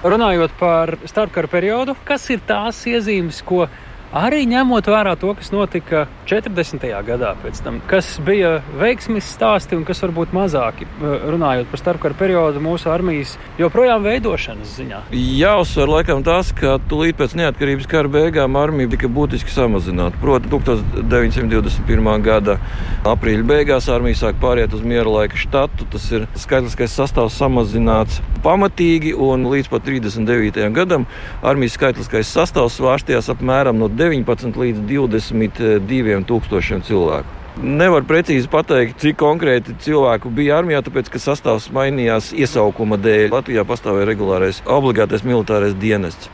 Runājot 0.00 0.54
par 0.56 0.94
starpkara 1.04 1.48
periodu, 1.52 1.92
kas 2.08 2.22
ir 2.32 2.40
tās 2.48 2.78
iezīmes, 2.88 3.42
ko 3.44 3.66
Arī 4.10 4.40
ņemot 4.50 4.88
vērā 4.90 5.12
to, 5.14 5.30
kas 5.38 5.52
notika 5.54 6.00
40. 6.26 6.82
gadā, 7.06 7.28
tam, 7.62 7.76
kas 7.86 8.08
bija 8.26 8.56
veiksmīgs 8.80 9.28
stāsti 9.36 9.76
un 9.78 9.84
kas 9.86 10.00
varbūt 10.02 10.32
mazāki, 10.34 10.88
runājot 10.98 11.68
par 11.70 11.78
starpkara 11.78 12.18
periodu 12.18 12.58
mūsu 12.64 12.90
armijas 12.90 13.36
joprojām 13.60 14.02
veidošanas 14.02 14.72
ziņā. 14.80 14.98
Jāuzsver 15.14 15.92
laikam 15.92 16.24
tas, 16.26 16.50
ka 16.58 16.80
tūlīt 16.90 17.20
pēc 17.20 17.36
neatkarības 17.38 17.86
kara 17.92 18.10
beigām 18.10 18.58
armija 18.58 18.90
tika 18.96 19.06
būtiski 19.14 19.54
samazināta. 19.54 20.18
Proti, 20.18 20.50
1921. 20.50 22.10
gada 22.26 22.58
aprīļa 23.06 23.46
beigās 23.46 23.86
armija 23.94 24.24
sāk 24.24 24.42
pāriet 24.42 24.74
uz 24.74 24.82
miera 24.82 25.06
laika 25.06 25.38
štatu. 25.38 25.86
Tas 25.94 26.10
ir 26.10 26.26
skaitliskais 26.34 26.98
sastāvs 26.98 27.38
samazināts 27.38 28.18
pamatīgi, 28.42 29.14
un 29.14 29.46
līdz 29.54 29.70
pat 29.70 29.86
39. 29.86 30.66
gadam 30.74 31.06
armijas 31.46 31.78
skaitliskais 31.78 32.34
sastāvs 32.34 32.80
svārstījās 32.80 33.30
apmēram 33.30 33.78
no 33.78 33.86
19 34.00 34.56
līdz 34.56 34.80
22 34.88 36.24
tūkstošiem 36.28 36.80
cilvēku. 36.88 37.36
Nevar 37.60 38.06
precīzi 38.08 38.48
pateikt, 38.48 38.96
cik 39.02 39.18
konkrēti 39.20 39.74
cilvēku 39.84 40.30
bija 40.32 40.60
armijā, 40.60 40.80
tāpēc 40.86 41.10
ka 41.12 41.20
sastāvs 41.20 41.66
mainījās 41.74 42.30
iesaukuma 42.32 42.96
dēļ. 42.96 43.26
Latvijā 43.34 43.66
pastāvēja 43.68 44.06
regulārais 44.08 44.62
obligātais 44.64 45.26
militārais 45.26 45.74
dienests. 45.76 46.30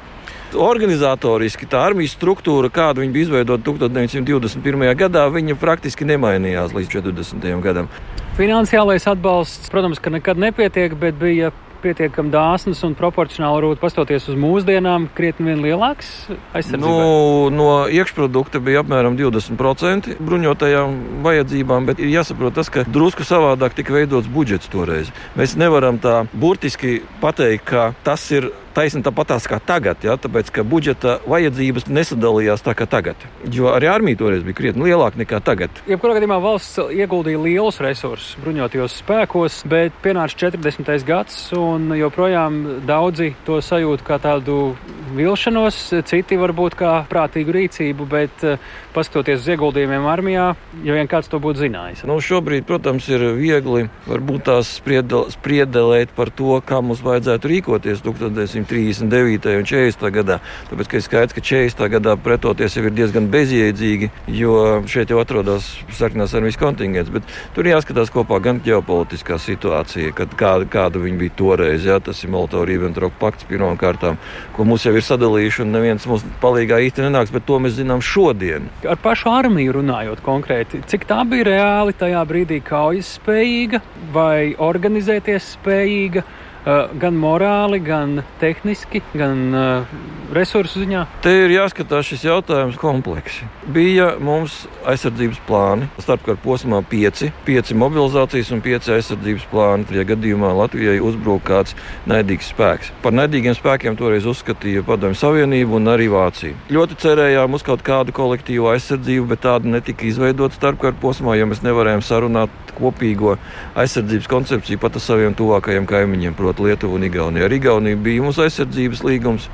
Organizatoriski 0.55 1.67
tā 1.67 1.81
armijas 1.89 2.15
struktūra, 2.15 2.71
kādu 2.71 3.03
viņa 3.03 3.15
bija 3.17 3.27
izveidota 3.27 3.67
1921. 3.67 4.87
gadā, 5.01 5.27
viņa 5.35 5.59
praktiski 5.59 6.07
nemainījās 6.07 6.77
līdz 6.77 6.95
40. 7.01 7.49
gadam. 7.65 7.91
Finansiālais 8.39 9.09
atbalsts, 9.11 9.73
protams, 9.73 9.99
nekad 10.13 10.39
nepietiek, 10.39 10.95
bet 11.01 11.19
bija 11.19 11.51
pietiekami 11.87 12.33
dāsnas 12.35 12.83
un 12.87 12.97
proporcionāli 12.99 13.61
varbūt 13.61 13.83
pastoties 13.83 14.28
uz 14.33 14.38
mūsdienām, 14.40 15.09
krietni 15.16 15.50
vien 15.50 15.62
lielāks 15.64 16.11
aizsardzībai? 16.57 16.83
Nu, 16.83 17.55
no 17.55 17.71
iekšprodukta 17.93 18.61
bija 18.64 18.83
apmēram 18.85 19.19
20% 19.19 20.19
bruņotajām 20.26 20.99
vajadzībām, 21.26 21.88
bet 21.90 22.02
ir 22.02 22.12
jāsaprot 22.16 22.59
tas, 22.59 22.71
ka 22.73 22.87
drusku 22.90 23.26
savādāk 23.26 23.78
tika 23.78 23.95
veidots 23.97 24.31
budžets 24.33 24.71
toreiz. 24.73 25.12
Mēs 25.38 25.57
nevaram 25.61 26.00
tā 26.02 26.25
burtiski 26.35 27.00
pateikt, 27.23 27.69
ka 27.71 27.90
tas 28.07 28.26
ir 28.35 28.50
taisni 28.76 29.02
tāpatās 29.06 29.47
kā 29.49 29.59
tagad, 29.64 30.02
ja, 30.04 30.18
tāpēc 30.21 30.50
ka 30.52 30.64
budžeta 30.66 31.16
vajadzības 31.28 31.88
nesadalījās 31.88 32.64
tā 32.66 32.76
kā 32.76 32.87
tagad. 32.90 33.21
Jo 33.52 33.71
arī 33.73 33.88
armija 33.90 34.21
toreiz 34.21 34.45
bija 34.47 34.59
krietni 34.59 34.90
lielāka 34.90 35.21
nekā 35.23 35.40
tagad. 35.45 35.80
Jebkurā 35.88 36.18
gadījumā 36.18 36.38
valsts 36.45 36.80
ieguldīja 36.92 37.40
lielus 37.40 37.80
resursus 37.85 38.37
bruņotajos 38.45 38.99
spēkos, 39.00 39.62
bet 39.71 39.97
pienāca 40.04 40.47
40. 40.47 40.92
gads 41.09 41.38
un 41.56 41.95
joprojām 41.97 42.61
daudzi 42.88 43.33
to 43.47 43.61
sajūt 43.64 44.04
kā 44.06 44.21
tādu 44.23 44.75
vilšanos, 45.16 45.78
citi 46.09 46.37
varbūt 46.40 46.76
kā 46.76 46.92
prātīgu 47.09 47.54
rīcību, 47.56 48.09
bet 48.11 48.45
eh, 48.45 48.61
paskatoties 48.92 49.40
uz 49.40 49.50
ieguldījumiem 49.54 50.09
armijā, 50.11 50.50
ja 50.85 50.97
vien 50.99 51.09
kāds 51.11 51.30
to 51.33 51.40
būtu 51.42 51.64
zinājis. 51.64 52.04
Nu, 52.09 52.18
šobrīd, 52.21 52.66
protams, 52.68 53.09
ir 53.12 53.25
viegli 53.38 53.87
varbūt 54.09 54.47
tās 54.50 54.76
spriedelēt 54.76 56.12
par 56.16 56.33
to, 56.35 56.59
kā 56.66 56.83
mums 56.85 57.04
vajadzētu 57.06 57.52
rīkoties 57.54 58.04
1900. 58.04 58.66
39. 58.71 59.57
un 59.61 59.69
40. 59.69 60.11
gadā. 60.15 60.39
Tāpēc 60.71 60.97
ir 60.97 61.05
skaidrs, 61.05 61.37
ka 61.37 61.45
40. 61.45 61.89
gadā 61.97 62.17
pretoties 62.21 62.77
jau 62.77 62.85
ir 62.87 62.95
diezgan 62.97 63.29
bezjēdzīgi, 63.33 64.11
jo 64.37 64.57
šeit 64.91 65.13
jau 65.13 65.21
atrodas 65.23 65.69
sarkanās 65.97 66.35
armijas 66.37 66.59
kontingents. 66.61 67.13
Bet 67.15 67.27
tur 67.57 67.69
jāskatās 67.69 68.13
kopā 68.15 68.41
gan 68.45 68.61
ģeopolitiskā 68.65 69.39
situācija, 69.43 70.15
kāda, 70.17 70.69
kāda 70.71 71.03
viņa 71.03 71.21
bija 71.23 71.37
toreiz. 71.39 71.87
Jā, 71.87 71.99
tas 72.03 72.23
ir 72.25 72.33
Molotov-Ribbentrop 72.35 73.19
pakts 73.21 73.47
pirmām 73.49 73.79
kārtām, 73.81 74.21
ko 74.57 74.67
mums 74.69 74.87
jau 74.87 74.95
ir 74.97 75.05
sadalījuši, 75.07 75.63
un 75.65 75.75
neviens 75.77 76.07
mums 76.11 76.25
palīgā 76.43 76.81
īsti 76.89 77.07
nenāks, 77.07 77.35
bet 77.35 77.47
to 77.49 77.61
mēs 77.63 77.79
zinām 77.79 78.03
šodien. 78.05 78.71
Ar 78.87 78.99
pašu 79.03 79.31
armiju 79.33 79.79
runājot 79.81 80.25
konkrēti, 80.27 80.83
cik 80.91 81.07
tā 81.11 81.23
bija 81.29 81.51
reāli 81.51 81.97
tajā 81.97 82.25
brīdī 82.29 82.61
kaujas 82.65 83.17
spējīga 83.21 83.83
vai 84.15 84.55
organizēties 84.59 85.55
spējīga? 85.57 86.27
Eh, 86.67 86.89
gan 86.99 87.15
morāli, 87.15 87.79
gan 87.79 88.25
tehniski, 88.41 88.99
gan 89.15 89.55
uh, 89.55 89.91
resursu 90.35 90.81
ziņā? 90.83 91.05
Te 91.23 91.31
ir 91.45 91.53
jāskatās 91.55 92.09
šis 92.09 92.25
jautājums 92.27 92.75
kompleksi. 92.81 93.47
Bija 93.71 94.09
mums 94.19 94.65
aizsardzības 94.83 95.39
plāni, 95.47 95.87
starpkara 96.03 96.41
posmā 96.43 96.81
pieci, 96.91 97.31
pieci 97.47 97.77
mobilizācijas 97.79 98.51
un 98.57 98.65
pieci 98.65 98.91
aizsardzības 98.97 99.47
plāni. 99.53 99.87
Ja 99.95 100.03
gadījumā 100.09 100.51
Latvijai 100.59 100.97
uzbruk 100.99 101.45
kāds 101.47 101.77
naidīgs 102.11 102.51
spēks. 102.51 102.91
Par 103.05 103.15
naidīgiem 103.15 103.55
spēkiem 103.55 103.95
toreiz 103.95 104.27
uzskatīja 104.27 104.83
Padomju 104.91 105.21
Savienību 105.23 105.79
un 105.79 105.95
arī 105.95 106.11
Vācija. 106.11 106.59
Ļoti 106.75 106.99
cerējām 107.05 107.55
uz 107.55 107.63
kaut 107.63 107.87
kādu 107.87 108.11
kolektīvu 108.17 108.73
aizsardzību, 108.73 109.31
bet 109.37 109.47
tāda 109.47 109.71
netika 109.79 110.11
izveidota 110.11 110.59
starpkara 110.59 110.99
posmā, 110.99 111.39
jo 111.39 111.47
mēs 111.47 111.63
nevarējām 111.63 112.03
sarunāt 112.03 112.67
kopīgo 112.77 113.39
aizsardzības 113.79 114.27
koncepciju 114.29 114.83
pat 114.83 114.99
ar 114.99 115.07
saviem 115.07 115.39
tuvākajiem 115.39 115.87
kaimiņiem. 115.89 116.35
Protams 116.37 116.56
starp 116.57 116.65
Lietuvu 116.65 116.95
un 116.95 117.05
Igauniju. 117.05 117.45
Ar 117.45 117.53
Igauniju 117.53 117.97
bija 118.01 118.23
mums 118.23 118.39
aizsardzības 118.39 119.03
līgums, 119.05 119.49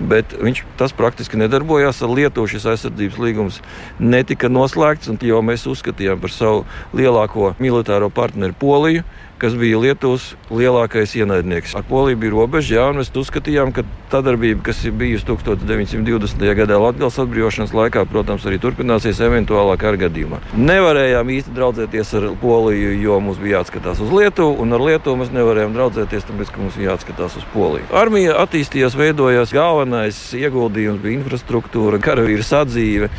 bet 0.00 0.32
viņš 0.36 0.64
tas 0.76 0.92
praktiski 0.92 1.38
nedarbojās. 1.40 2.02
Ar 2.02 2.12
Lietuvu 2.12 2.46
šis 2.46 2.66
aizsardzības 2.66 3.18
līgums 3.18 3.60
netika 3.98 4.48
noslēgts, 4.48 5.10
jo 5.22 5.42
mēs 5.42 5.66
uzskatījām 5.66 6.20
par 6.20 6.30
savu 6.30 6.64
lielāko 6.94 7.54
militāro 7.58 8.10
partneri 8.10 8.52
Poliju 8.52 9.04
kas 9.42 9.56
bija 9.58 9.80
Lietuvas 9.82 10.32
lielākais 10.54 11.16
ienaidnieks. 11.18 11.74
Ar 11.74 11.82
Poliju 11.88 12.20
bija 12.22 12.32
robeža, 12.36 12.76
jā, 12.76 12.84
un 12.92 13.00
mēs 13.00 13.10
uzskatījām, 13.10 13.72
ka 13.74 13.82
tā 14.12 14.20
darbība, 14.22 14.62
kas 14.68 14.84
ir 14.86 14.94
bijusi 14.94 15.26
1920. 15.26 16.44
gadā 16.60 16.78
Latvijas 16.78 17.18
atbrīvošanas 17.24 17.74
laikā, 17.74 18.04
protams, 18.10 18.46
arī 18.46 18.60
turpināsies 18.62 19.18
eventuālā 19.26 19.74
kara 19.80 19.98
gadījumā. 20.04 20.38
Nevarējām 20.54 21.34
īsti 21.38 21.56
draudzēties 21.56 22.14
ar 22.20 22.28
Poliju, 22.42 22.94
jo 23.02 23.18
mums 23.24 23.42
bija 23.42 23.58
jāatskatās 23.58 24.02
uz 24.04 24.14
Lietuvu, 24.14 24.54
un 24.62 24.78
ar 24.78 24.86
Lietuvu 24.86 25.18
mēs 25.24 25.34
nevarējām 25.34 25.74
draudzēties, 25.74 26.26
tāpēc, 26.30 26.54
ka 26.54 26.62
mums 26.62 26.78
bija 26.78 26.92
jāatskatās 26.92 27.38
uz 27.42 27.46
Poliju. 27.54 27.88
Armija 27.98 28.38
attīstījās, 28.44 28.98
veidojās, 28.98 29.54
galvenais 29.56 30.22
ieguldījums 30.38 31.02
bija 31.02 31.18
infrastruktūra, 31.18 31.98
karavīra 32.02 32.46
sadzīve, 32.46 33.10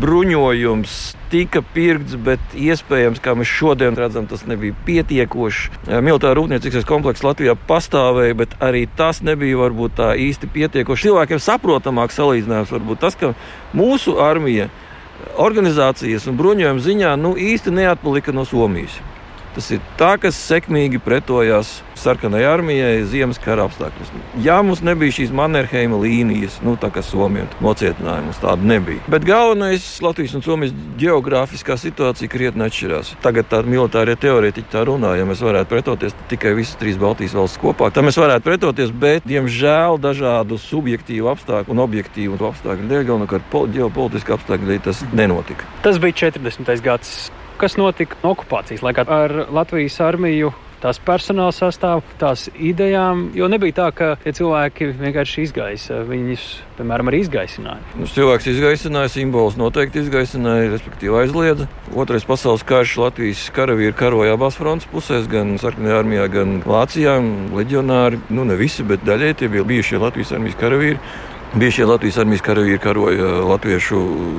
bruņojums 0.00 1.00
tika 1.32 1.62
pirkts, 1.74 2.16
bet 2.20 2.56
iespējams, 2.58 3.20
kā 3.24 3.34
mēs 3.38 3.48
šodien 3.48 3.96
redzam, 3.96 4.26
tas 4.28 4.44
nebija 4.48 4.76
pietiekoši. 4.86 5.70
Militāra 6.04 6.36
rūpniecības 6.38 6.86
komplekss 6.88 7.24
Latvijā 7.24 7.56
pastāvēja, 7.68 8.36
bet 8.42 8.56
arī 8.62 8.84
tas 8.98 9.22
nebija 9.24 9.60
varbūt 9.62 9.96
tā 10.00 10.12
īsti 10.20 10.50
pietiekoši. 10.52 11.08
Cilvēkiem 11.08 11.40
saprotamāk 11.42 12.12
salīdzinājums 12.12 12.74
varbūt 12.76 13.02
tas, 13.06 13.16
ka 13.16 13.32
mūsu 13.76 14.18
armija 14.20 14.68
organizācijas 15.40 16.28
un 16.28 16.36
bruņojuma 16.40 16.84
ziņā 16.84 17.16
nu, 17.20 17.34
īsti 17.38 17.72
neatpalika 17.74 18.34
no 18.36 18.44
Somijas. 18.48 19.00
Tas 19.52 19.68
ir 19.74 19.82
tā, 20.00 20.14
kas 20.20 20.38
sekmīgi 20.48 21.00
pretojās 21.02 21.80
sarkanai 22.02 22.42
armijai 22.48 23.02
ziemas 23.06 23.38
kara 23.42 23.66
apstākļos. 23.68 24.10
Jā, 24.42 24.56
mums 24.64 24.80
nebija 24.84 25.14
šīs 25.18 25.32
Mannerheima 25.36 25.98
līnijas, 26.02 26.58
nu, 26.64 26.74
tā 26.80 26.88
kā 26.94 27.02
Somija 27.04 27.46
nocietinājuma 27.62 28.30
mums 28.30 28.40
tāda 28.42 28.66
nebija. 28.66 29.02
Bet 29.12 29.26
galvenais 29.28 29.84
Latvijas 30.02 30.34
un 30.38 30.44
Somijas 30.46 30.72
geogrāfiskā 31.00 31.76
situācija 31.80 32.32
krietni 32.32 32.66
atšķirās. 32.66 33.12
Tagad 33.24 33.50
tā 33.52 33.60
militārie 33.66 34.16
teorētiķi 34.20 34.72
tā 34.72 34.86
runā, 34.88 35.14
ja 35.18 35.26
mēs 35.28 35.44
varētu 35.44 35.70
pretoties 35.70 36.16
tikai 36.32 36.54
visas 36.58 36.78
trīs 36.80 36.98
Baltijas 37.00 37.36
valsts 37.38 37.60
kopā, 37.62 37.92
tad 37.92 38.08
mēs 38.08 38.18
varētu 38.20 38.46
pretoties, 38.48 38.94
bet, 39.04 39.28
diemžēl, 39.28 40.00
dažādu 40.02 40.58
subjektīvu 40.62 41.30
apstākļu 41.34 41.76
un 41.76 41.84
objektīvu 41.84 42.40
apstākļu 42.50 42.88
dēļ, 42.90 43.06
galvenokārt 43.10 43.60
ģeopolitisku 43.76 44.38
apstākļu 44.38 44.72
dēļ, 44.72 44.82
tas 44.88 45.04
nenotika. 45.12 45.68
Tas 45.84 46.00
bija 46.02 46.24
40. 46.26 46.74
gadsimts 46.82 47.41
kas 47.62 47.78
notika 47.78 48.18
okupācijas 48.26 48.82
laikā 48.82 49.06
ar 49.06 49.38
Latvijas 49.54 50.00
armiju 50.02 50.50
tās 50.82 50.98
personāla 51.02 51.52
sastāvu, 51.54 52.02
tās 52.18 52.48
idejām. 52.58 53.28
Jo 53.38 53.48
nebija 53.50 53.76
tā, 53.76 53.88
ka 53.94 54.08
tie 54.24 54.32
cilvēki 54.34 54.90
vienkārši 54.98 55.44
izgaisa. 55.46 56.00
Viņus, 56.08 56.46
piemēram, 56.78 57.10
arī 57.10 57.22
izgaisināja. 57.22 57.80
Nu, 57.98 58.08
cilvēks 58.10 58.48
izgaisināja, 58.50 59.12
simbols 59.14 59.58
noteikti 59.60 60.02
izgaisināja, 60.02 60.72
respektīvi 60.74 61.20
aizliedza. 61.22 61.68
Otrais 61.94 62.26
pasaules 62.26 62.66
karš 62.66 62.96
Latvijas 63.04 63.44
karavīri 63.54 63.94
karoja 63.98 64.36
abās 64.36 64.58
frontes 64.58 64.90
pusēs, 64.90 65.28
gan 65.30 65.54
sarkanajā 65.62 66.02
armijā, 66.02 66.28
gan 66.32 66.58
Vācijā. 66.66 67.18
Leģionāri, 67.54 68.22
nu 68.34 68.46
ne 68.48 68.58
visi, 68.58 68.86
bet 68.86 69.06
daļai 69.06 69.36
tie 69.38 69.52
bija 69.52 69.68
bijušie 69.68 70.02
Latvijas 70.02 70.34
armijas 70.34 70.58
karavīri. 70.58 70.98
Bijušie 71.52 71.84
Latvijas 71.84 72.16
armijas 72.18 72.40
karavīri 72.40 72.78
karoja 72.80 73.26
latviešu 73.44 73.98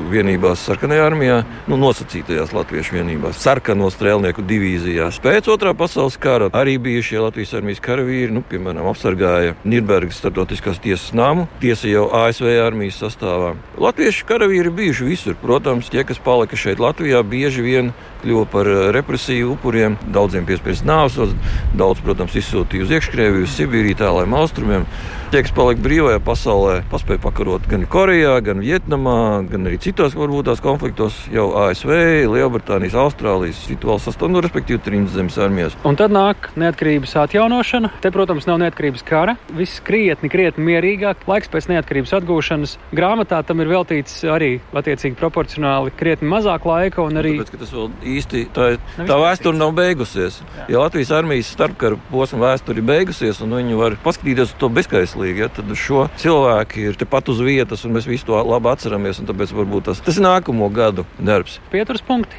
vienībās, 0.09 0.63
sarkanajā 0.65 1.03
armijā, 1.05 1.35
nu, 1.69 1.77
nosacītajās 1.77 2.55
latviešu 2.57 2.95
vienībās, 2.95 3.37
sarkano 3.37 3.91
strēlnieku 3.93 4.41
divīzijās. 4.49 5.19
Pēc 5.21 5.51
otrā 5.53 5.75
pasaules 5.77 6.17
kara 6.17 6.47
arī 6.57 6.79
bijušie 6.81 7.21
Latvijas 7.21 7.53
armijas 7.59 7.83
karavīri, 7.85 8.33
nu, 8.33 8.41
piemēram, 8.49 8.89
apsargāja 8.89 9.53
Nīderlandes 9.61 10.17
starptautiskās 10.23 10.81
tiesas 10.81 11.13
nāmu, 11.13 11.45
tiesa 11.61 11.91
jau 11.91 12.07
ASV 12.17 12.49
armijas 12.65 12.97
sastāvā. 13.05 13.53
Latviešu 13.77 14.25
karavīri 14.33 14.73
bijuši 14.73 15.11
visur. 15.13 15.37
Protams, 15.37 15.93
tie, 15.93 16.01
kas 16.09 16.17
palika 16.17 16.57
šeit 16.57 16.81
Latvijā, 16.81 17.21
bieži 17.21 17.61
vien 17.61 17.93
kļuva 18.23 18.49
par 18.49 18.75
represiju 18.95 19.53
upuriem. 19.53 20.01
Daudziem 20.09 20.49
piespiest 20.49 20.81
nāvsos, 20.89 21.37
daudz, 21.77 22.01
protams, 22.01 22.41
izsūtīja 22.41 22.87
uz 22.87 22.97
iekškrieviju, 22.97 23.45
uz 23.45 23.59
Sibīriju, 23.59 24.01
tālāk 24.01 24.33
austrumiem. 24.33 24.89
Tie, 25.33 25.39
kas 25.41 25.49
palika 25.57 25.81
brīvajā 25.81 26.19
pasaulē, 26.21 26.73
paspēja 26.91 27.17
pakarot 27.23 27.63
gan 27.65 27.87
Korejā, 27.89 28.35
gan 28.45 28.59
Vietnamā, 28.61 29.41
gan 29.49 29.65
arī 29.65 29.79
citos 29.81 30.13
varbūt 30.13 30.45
tās 30.45 30.59
konfliktos, 30.61 31.15
jau 31.33 31.47
ASV, 31.57 31.89
Lielbritānijas, 32.29 32.93
Austrālijas, 33.01 33.63
citu 33.65 33.89
valstu 33.89 34.11
sastāvā, 34.11 34.29
nu, 34.29 34.43
respektīvi 34.45 34.83
trījus 34.85 35.15
zemes 35.15 35.39
armijas. 35.41 35.77
Un 35.89 35.97
tad 35.97 36.13
nāk 36.13 36.51
neatkarības 36.53 37.15
atjaunošana. 37.23 37.89
Te, 38.03 38.11
protams, 38.13 38.45
nav 38.45 38.59
neatkarības 38.61 39.01
kara. 39.07 39.33
Viss 39.57 39.81
krietni, 39.81 40.29
krietni 40.29 40.67
mierīgāk. 40.67 41.25
Laiks 41.25 41.49
pēc 41.49 41.65
neatkarības 41.71 42.13
atgūšanas 42.19 42.77
grāmatā 42.93 43.41
tam 43.41 43.65
ir 43.65 43.73
veltīts 43.73 44.19
arī 44.29 44.51
attiecīgi 44.69 45.17
proporcionāli 45.17 45.95
krietni 45.97 46.29
mazāk 46.29 46.69
laika. 46.69 47.07
Arī... 47.09 47.39
Tāpēc, 47.41 47.57
tas 47.63 47.73
vēl 47.73 47.89
īsti 48.19 48.43
tā, 48.53 48.69
tā 49.01 49.17
vēsture 49.25 49.57
nav 49.57 49.73
beigusies. 49.81 50.43
Jā. 50.59 50.69
Ja 50.75 50.85
Latvijas 50.85 51.15
armijas 51.17 51.49
starpkara 51.57 51.97
posma 52.13 52.43
vēsture 52.51 52.85
ir 52.85 52.89
beigusies, 52.93 53.41
un 53.41 53.57
viņi 53.57 53.81
var 53.81 53.97
paskatīties 54.05 54.53
uz 54.53 54.57
to 54.61 54.69
bezskaislīgi 54.77 55.22
mākslīgi. 55.23 55.43
Ja, 55.43 55.49
tad 55.49 55.71
šo 55.77 56.07
cilvēki 56.19 56.89
ir 56.89 56.97
tepat 56.99 57.29
uz 57.29 57.41
vietas, 57.41 57.85
un 57.85 57.95
mēs 57.95 58.07
visu 58.07 58.27
to 58.27 58.39
labi 58.43 58.71
atceramies. 58.71 59.21
Tāpēc 59.23 59.53
varbūt 59.55 59.89
tas, 59.89 60.01
tas 60.03 60.17
ir 60.17 60.23
nākamo 60.23 60.69
gadu 60.73 61.05
darbs. 61.19 61.59
Pieturas 61.71 62.03
punkti. 62.03 62.35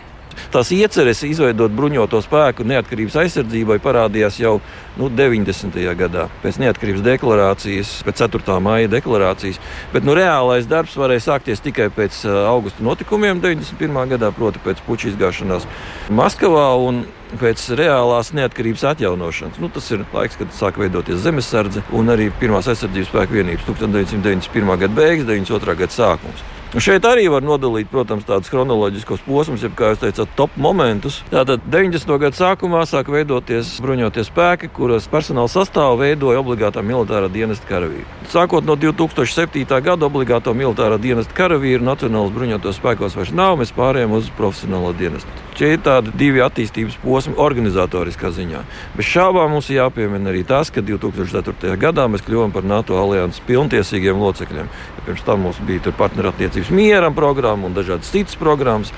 Tās 0.55 0.71
ieceres 0.75 1.23
izveidot 1.27 1.75
bruņoto 1.75 2.21
spēku 2.25 2.67
neatkarības 2.69 3.19
aizsardzībai 3.25 3.81
parādījās 3.85 4.39
jau 4.43 4.59
nu, 4.99 5.09
90. 5.11 5.81
gadā, 5.99 6.29
pēc 6.45 6.61
neatkarības 6.63 7.05
deklarācijas, 7.07 7.97
pēc 8.07 8.25
4. 8.27 8.61
maija 8.65 8.93
deklarācijas. 8.93 9.61
Bet 9.95 10.07
nu, 10.07 10.15
reālais 10.19 10.69
darbs 10.71 10.97
varēja 10.99 11.27
sākties 11.31 11.65
tikai 11.65 11.91
pēc 11.95 12.23
augusta 12.47 12.85
notikumiem 12.85 13.43
91. 13.45 14.15
gadā, 14.15 14.33
proti, 14.35 14.63
pēc 14.65 14.83
puča 14.87 15.11
izgāšanās 15.13 15.69
Maskavā. 16.15 16.71
Un, 16.85 17.05
pēc 17.41 17.63
reālās 17.79 18.33
neatkarības 18.37 18.85
atjaunošanas. 18.93 19.61
Nu, 19.63 19.71
tas 19.73 19.89
ir 19.95 20.05
laiks, 20.15 20.39
kad 20.39 20.53
sāk 20.55 20.79
veidoties 20.79 21.23
zemesardze 21.25 21.83
un 21.95 22.13
arī 22.15 22.29
pirmās 22.41 22.69
aizsardzības 22.71 23.11
spēku 23.11 23.39
vienības 23.41 23.67
1991. 23.67 24.77
gada 24.85 24.95
beigas, 24.95 25.27
92. 25.27 25.79
gada 25.83 25.97
sākums. 25.97 26.45
Šeit 26.75 27.05
arī 27.07 27.29
var 27.31 27.45
nodalīt, 27.47 27.87
protams, 27.87 28.25
tādus 28.27 28.49
chronoloģiskos 28.51 29.21
posmus, 29.29 29.63
jeb, 29.63 29.77
kā 29.79 29.93
jūs 29.93 30.01
teicāt, 30.03 30.33
top 30.35 30.57
momentus. 30.59 31.21
Tātad 31.31 31.63
90. 31.71 32.17
gada 32.19 32.35
sākumā 32.35 32.81
sāk 32.91 33.13
veidoties 33.15 33.77
bruņoties 33.85 34.27
spēki, 34.33 34.73
kuras 34.75 35.07
personāla 35.07 35.53
sastāvu 35.53 36.01
veidoja 36.03 36.43
obligātā 36.43 36.83
militārā 36.83 37.29
dienesta 37.31 37.71
karavīri. 37.71 38.03
Sākot 38.33 38.67
no 38.67 38.75
2007. 38.75 39.63
gada 39.87 40.09
obligāto 40.09 40.51
militārā 40.51 40.99
dienesta 40.99 41.37
karavīru 41.39 41.87
Nacionālas 41.87 42.35
bruņotos 42.35 42.83
spēkos 42.83 43.15
vairs 43.21 43.31
nav, 43.31 43.55
mēs 43.63 43.71
pārējām 43.77 44.19
uz 44.19 44.35
profesionālo 44.35 44.91
dienestu. 44.99 45.31
Šie 45.55 45.77
ir 45.77 45.83
tādi 45.87 46.11
divi 46.19 46.43
attīstības 46.43 46.97
posmi 47.05 47.37
organizatoriskā 47.39 48.33
ziņā. 48.35 48.65
Bez 48.99 49.07
šābām 49.07 49.55
mums 49.55 49.71
jāpiemina 49.71 50.33
arī 50.33 50.43
tas, 50.43 50.75
ka 50.75 50.83
2004. 50.83 51.77
gadā 51.79 52.09
mēs 52.11 52.27
kļuvām 52.27 52.51
par 52.51 52.67
NATO 52.67 52.99
alianses 52.99 53.45
pilntiesīgiem 53.47 54.19
locekļiem. 54.19 54.73
Pirms 55.05 55.25
tam 55.27 55.45
mums 55.45 55.61
bija 55.67 55.93
partnerattiecības 55.99 56.73
mieram 56.75 57.15
programma 57.15 57.69
un 57.69 57.77
dažādas 57.77 58.13
citas 58.13 58.37
programmas. 58.41 58.93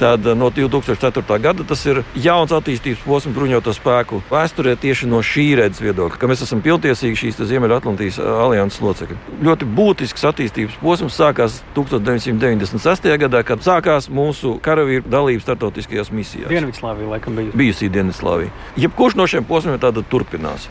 Tad 0.00 0.26
eh, 0.26 0.34
no 0.34 0.48
2004. 0.50 1.38
gada 1.38 1.64
tas 1.68 1.82
ir 1.84 2.00
jauns 2.16 2.54
attīstības 2.56 3.02
posms 3.04 3.36
bruņoto 3.36 3.74
spēku 3.76 4.22
vēsturē 4.30 4.72
tieši 4.80 5.10
no 5.10 5.20
šī 5.20 5.44
redzes 5.60 5.84
viedokļa, 5.84 6.16
ka 6.16 6.30
mēs 6.30 6.46
esam 6.46 6.62
pilntiesīgi 6.64 7.20
šīs 7.20 7.42
Ziemeļatlantijas 7.52 8.16
eh, 8.22 8.32
alianses 8.46 8.80
locekļi. 8.80 9.18
Ļoti 9.44 9.68
būtisks 9.76 10.24
attīstības 10.32 10.80
posms 10.80 11.20
sākās 11.20 11.60
1996. 11.76 13.12
gadā, 13.20 13.44
kad 13.44 13.60
sākās 13.66 14.08
mūsu 14.08 14.56
karavīru 14.64 15.04
dalība 15.04 15.44
starptautiskajās 15.44 16.14
misijās. 16.16 16.48
Dienvidslāvija 16.48 17.16
laikam 17.18 17.36
bija. 17.36 17.52
Bijusī 17.52 17.92
Dienvidslāvija. 17.92 18.56
Jebkurš 18.80 19.20
no 19.20 19.28
šiem 19.28 19.44
posmiem 19.44 19.76
tāda 19.84 20.00
turpinās. 20.00 20.70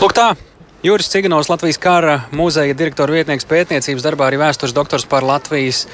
Lūk, 0.00 0.10
tā 0.10 0.32
Juris 0.84 1.08
Ciganovs, 1.08 1.48
Latvijas 1.48 1.78
kara 1.80 2.16
muzeja 2.34 2.74
direktora 2.76 3.14
vietnieks 3.14 3.46
pētniecības 3.48 4.04
darbā, 4.04 4.26
arī 4.28 4.40
vēstures 4.42 4.74
doktors 4.76 5.06
par 5.08 5.24
Latvijas 5.24 5.84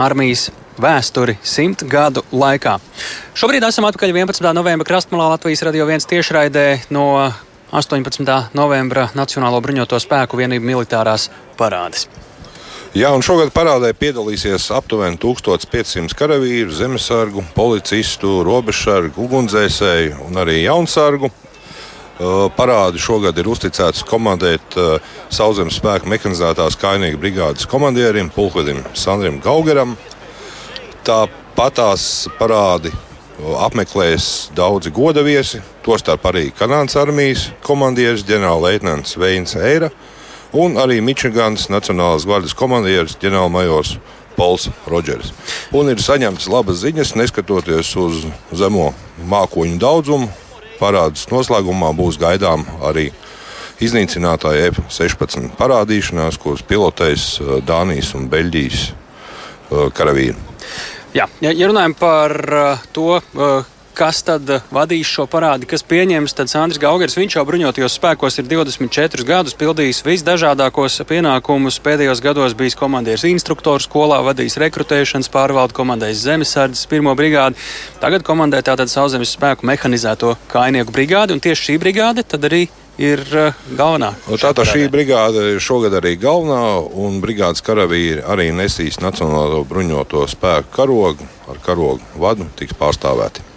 armijas 0.00 0.48
vēsturi 0.80 1.36
simt 1.44 1.84
gadu 1.90 2.24
laikā. 2.32 2.78
Šobrīd 3.36 3.66
esam 3.68 3.86
atpakaļ 3.90 4.14
11. 4.16 4.48
novembra 4.56 4.88
krastmalā 4.88 5.28
Latvijas 5.34 5.62
radio 5.68 5.86
viens 5.86 6.08
tiešraidē 6.08 6.66
no 6.96 7.04
18. 7.70 8.24
novembra 8.58 9.10
Nacionālo 9.14 9.60
bruņoto 9.62 10.00
spēku 10.02 10.40
vienību 10.40 10.72
militārās 10.72 11.28
parādes. 11.60 12.08
Jā, 12.90 13.12
un 13.14 13.22
šogad 13.22 13.52
parādē 13.54 13.92
piedalīsies 13.94 14.64
aptuveni 14.74 15.14
1500 15.22 16.16
karavīru, 16.18 16.72
zemesargu, 16.74 17.44
policistu, 17.54 18.40
robežsargu, 18.42 19.14
ugunsdzēsēju 19.28 20.24
un 20.26 20.42
arī 20.42 20.64
jaunsargu. 20.64 21.30
Uh, 22.20 22.46
parādi 22.52 23.00
šogad 23.00 23.38
ir 23.40 23.48
uzticēts 23.48 24.04
komandēt 24.04 24.76
uh, 24.76 25.12
Sauszemes 25.32 25.78
spēku 25.80 26.10
mehanizētās 26.10 26.76
kainīga 26.76 27.16
brigādes 27.16 27.64
komandierim, 27.70 28.28
pulkvedim 28.34 28.82
Sandrim 28.92 29.40
Gaugaram. 29.40 29.96
Tā 31.00 31.24
Tāpat 31.60 31.74
tās 31.76 32.02
parādi 32.38 32.88
apmeklēs 33.60 34.48
daudzi 34.56 34.88
godaviesi, 34.96 35.58
tostarp 35.84 36.24
arī 36.30 36.46
Kanādas 36.56 36.96
armijas 36.96 37.42
komandieris 37.66 38.24
ģenerālleitnants 38.24 39.18
Veins 39.20 39.52
Eira 39.58 39.90
un 40.56 40.78
arī 40.80 41.02
Mičigānas 41.04 41.66
Nacionālās 41.68 42.24
gvardas 42.24 42.56
komandieris 42.56 43.18
ģenerālmajors 43.20 43.98
Pols 44.38 44.70
Rodžers. 44.88 45.34
Un 45.76 45.92
ir 45.92 46.00
saņemts 46.00 46.48
labas 46.48 46.80
ziņas, 46.80 47.12
neskatoties 47.20 47.92
uz 48.00 48.24
zemo 48.56 48.94
mākoņu 49.28 49.76
daudzumu. 49.84 50.32
Parādas 50.80 51.26
noslēgumā 51.30 51.92
būs 51.96 52.18
gaidām 52.20 52.64
arī 52.88 53.10
iznīcinātāja 53.84 54.70
F-16 54.72 55.52
parādīšanās, 55.60 56.38
kuras 56.40 56.64
pilotēs 56.66 57.26
Dānijas 57.68 58.14
un 58.16 58.28
Beļģijas 58.32 58.86
karavīri. 59.96 60.36
Jā, 61.14 61.26
ja, 61.42 61.50
ja 61.50 61.66
runājam 61.66 61.94
par 61.98 62.34
uh, 62.54 62.82
to, 62.94 63.20
kas 63.96 64.22
tad 64.26 64.48
vadīs 64.72 65.08
šo 65.10 65.26
parādi, 65.30 65.68
kas 65.68 65.84
pieņems, 65.86 66.34
tad 66.36 66.50
Sandrs 66.52 66.80
Gaugers, 66.82 67.16
viņš 67.18 67.36
jau 67.36 67.44
bruņotajos 67.48 67.96
spēkos 67.98 68.40
ir 68.40 68.48
24 68.50 69.26
gadus, 69.28 69.56
pildījis 69.60 70.02
visdažādākos 70.06 71.00
pienākumus. 71.08 71.80
Pēdējos 71.84 72.22
gados 72.24 72.56
bijis 72.58 72.78
komandieris 72.78 73.26
instruktors 73.30 73.88
skolā, 73.88 74.20
vadījis 74.26 74.58
rekrutēšanas 74.64 75.30
pārvaldu, 75.32 75.76
komandējis 75.76 76.26
zemesardzes 76.26 76.90
pirmo 76.90 77.16
brigādi. 77.18 77.58
Tagad 78.02 78.26
komandē 78.26 78.62
tātad 78.66 78.92
sauszemes 78.92 79.34
spēku 79.36 79.68
mehanizēto 79.68 80.36
kainieku 80.52 80.94
brigādi, 80.94 81.36
un 81.36 81.42
tieši 81.42 81.70
šī 81.70 81.80
brigāde 81.82 82.26
tad 82.26 82.46
arī 82.48 82.66
ir 83.00 83.22
uh, 83.32 83.60
galvenā. 83.76 84.12
Tātad 84.40 84.68
šī 84.68 84.86
brigāde 84.92 85.54
šogad 85.62 85.96
arī 86.00 86.16
galvenā, 86.20 86.62
un 87.00 87.20
brigādes 87.24 87.64
karavīri 87.64 88.24
arī 88.28 88.50
nesīs 88.56 89.00
Nacionālo 89.02 89.62
bruņoto 89.68 90.26
spēku 90.30 90.74
karogu 90.76 91.30
ar 91.50 91.62
karogu 91.64 92.20
vadu, 92.20 92.48
tiks 92.58 92.76
pārstāvēti. 92.78 93.49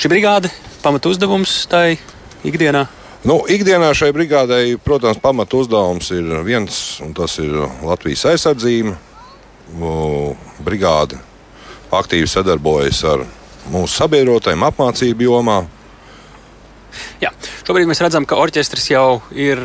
Šī 0.00 0.10
brigāde 0.12 0.50
pamatu 0.84 1.12
uzdevums 1.12 1.52
tai 1.70 1.98
ikdienā. 2.46 2.86
Nu, 3.28 3.42
ikdienā 3.52 3.90
šai 3.96 4.14
brigādei, 4.16 4.78
protams, 4.80 5.20
pamatu 5.20 5.60
uzdevums 5.60 6.08
ir 6.16 6.38
viens, 6.46 7.00
un 7.04 7.12
tas 7.16 7.36
ir 7.42 7.52
Latvijas 7.84 8.24
aizsardzība. 8.32 8.96
Brigāde 10.64 11.20
aktīvi 11.94 12.26
sadarbojas 12.30 13.04
ar 13.06 13.26
mūsu 13.70 14.00
sabiedrotajiem 14.00 14.64
apmācību 14.66 15.28
jomā, 15.28 15.60
Jā. 17.22 17.32
Šobrīd 17.66 17.88
mēs 17.90 18.02
redzam, 18.02 18.26
ka 18.26 18.38
orķestris 18.40 18.90
jau 18.92 19.20
ir 19.36 19.60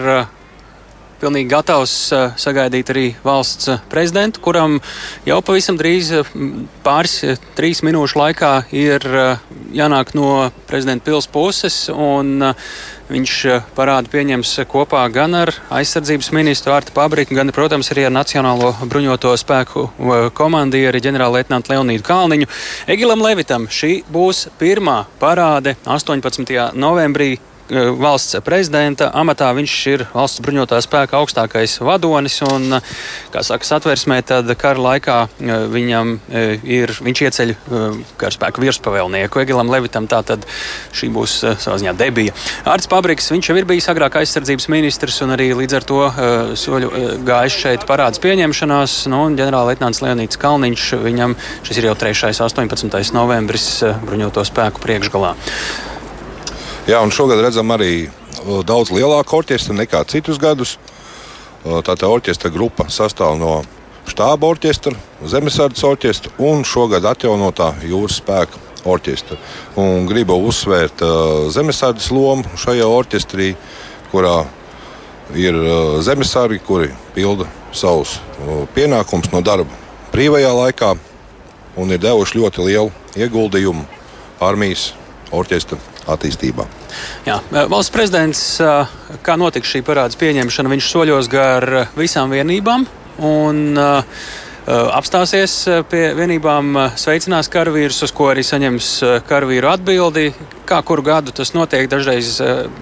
pilnīgi 1.22 1.50
gatavs 1.52 1.94
uh, 2.14 2.34
sagaidīt 2.40 2.90
arī 2.94 3.06
valsts 3.26 3.70
uh, 3.72 3.80
prezidentu, 3.92 4.42
kuram 4.44 4.80
jau 5.28 5.38
pavisam 5.46 5.78
drīz, 5.80 6.12
pāris, 6.86 7.18
trīs 7.58 7.82
minūšu 7.86 8.20
laikā, 8.20 8.52
ir 8.76 9.06
jānāk 9.76 10.14
no 10.18 10.50
prezidenta 10.70 11.06
pils 11.08 11.28
puses. 11.32 11.86
Viņš 13.06 13.34
parādu 13.78 14.10
pieņems 14.10 14.52
kopā 14.66 15.04
gan 15.14 15.38
ar 15.38 15.52
aizsardzības 15.78 16.32
ministru 16.34 16.74
Artu 16.74 16.96
Pabriku, 16.96 17.38
gan, 17.38 17.54
protams, 17.54 17.92
arī 17.94 18.08
ar 18.08 18.16
Nacionālo 18.16 18.72
bruņoto 18.82 19.36
spēku 19.38 19.88
komandieri 20.34 21.04
ģenerālleitnantu 21.06 21.76
Leonīdu 21.76 22.08
Kalniņu. 22.08 22.50
Egilam 22.90 23.22
Levitam 23.22 23.70
šī 23.70 24.00
būs 24.10 24.48
pirmā 24.58 25.04
parāde 25.22 25.78
18. 25.86 26.72
novembrī 26.74 27.36
Eh, 27.38 27.55
valsts 27.70 28.38
prezidenta 28.46 29.10
amatā. 29.16 29.50
Viņš 29.56 29.76
ir 29.90 30.06
valsts 30.14 30.42
bruņotā 30.46 30.78
spēka 30.84 31.18
augstākais 31.20 31.80
vadonis. 31.82 32.38
Un, 32.46 32.74
eh, 32.74 32.82
kā 33.34 33.44
saka, 33.44 33.66
satversmē, 33.66 34.22
tad 34.26 34.50
kara 34.58 34.80
laikā 34.80 35.18
eh, 35.26 35.66
viņam 35.70 36.20
ir, 36.64 36.88
viņš 36.90 37.22
ieceļ 37.26 37.56
karaspēku 38.18 38.62
virspavēlnieku 38.62 39.42
Egilam 39.42 39.70
Levitam. 39.70 40.08
Tātad 40.08 40.46
šī 40.94 41.10
būs 41.14 41.58
savā 41.58 41.78
ziņā 41.82 41.96
debija. 41.98 42.34
Ārts 42.66 42.90
Pabriks, 42.90 43.32
viņš 43.32 43.50
jau 43.50 43.58
ir 43.58 43.66
bijis 43.66 43.90
agrāk 43.90 44.20
aizsardzības 44.22 44.70
ministrs 44.70 45.22
un 45.22 45.34
arī 45.36 45.52
līdz 45.56 45.76
ar 45.76 45.84
to 45.84 46.02
soļu 46.56 46.92
gājis 47.26 47.60
šeit 47.64 47.88
parāds 47.88 48.22
pieņemšanās. 48.22 49.08
Nu, 49.12 49.26
ģenerālleitnants 49.36 50.02
Leonīts 50.06 50.40
Kalniņš, 50.42 50.86
viņam 51.02 51.36
šis 51.64 51.82
ir 51.82 51.90
jau 51.90 51.98
3. 52.06 52.32
18. 52.46 53.14
novembris 53.16 53.84
bruņoto 54.06 54.46
spēku 54.46 54.84
priekšgalā. 54.84 55.36
Jā, 56.86 57.00
un 57.02 57.10
šogad 57.10 57.40
redzam 57.42 57.72
arī 57.74 58.12
daudz 58.70 58.92
lielāku 58.94 59.40
orķestru 59.40 59.74
nekā 59.74 60.04
citus 60.06 60.38
gadus. 60.38 60.76
Tātad 61.66 62.04
orķestra 62.06 62.52
grupa 62.54 62.86
sastāv 62.94 63.40
no 63.42 63.64
štāba 64.06 64.52
orķestra, 64.52 64.94
zemesardzes 65.26 65.82
orķestra 65.88 66.36
un 66.46 66.62
šogad 66.62 67.08
atjaunotā 67.10 67.72
jūras 67.90 68.20
spēka 68.22 68.62
orķestra. 68.86 69.40
Un 69.82 70.06
gribu 70.06 70.38
uzsvērt 70.46 71.02
uh, 71.02 71.48
zemesardzes 71.50 72.12
lomu 72.14 72.46
šajā 72.62 72.86
orķestrī, 72.86 73.50
kurā 74.12 74.36
ir 75.34 75.58
uh, 75.58 75.98
zemesargi, 76.06 76.62
kuri 76.70 76.92
pilda 77.18 77.50
savus 77.74 78.20
uh, 78.20 78.62
pienākumus 78.78 79.34
no 79.34 79.42
darba 79.42 79.74
brīvajā 80.14 80.54
laikā 80.62 80.94
un 81.82 81.98
ir 81.98 82.06
devuši 82.06 82.44
ļoti 82.44 82.70
lielu 82.70 82.94
ieguldījumu 83.18 83.90
armijas 84.46 84.92
orķestra 85.34 85.82
attīstībā. 86.12 86.66
Jā, 87.26 87.40
valsts 87.72 87.94
prezidents, 87.94 88.42
kā 89.26 89.38
notiks 89.40 89.72
šī 89.74 89.84
parādas 89.86 90.20
pieņemšana, 90.22 90.72
viņš 90.76 90.90
soļos 90.92 91.30
gar 91.32 91.68
visām 91.98 92.34
vienībām. 92.36 92.86
Un, 93.26 93.62
uh, 93.80 94.04
apstāsies 94.66 95.54
eh, 95.70 95.84
pie 95.86 96.08
vienībām, 96.18 96.72
eh, 96.80 96.94
sveicinās 96.98 97.50
karavīrus, 97.54 98.02
uz 98.08 98.14
ko 98.16 98.32
arī 98.32 98.42
saņems 98.46 98.88
karavīru 99.30 99.70
atbildi. 99.70 100.32
Kā 100.66 100.80
kuru 100.82 101.04
gadu 101.06 101.30
tas 101.36 101.52
notiek, 101.54 101.86
dažreiz 101.86 102.40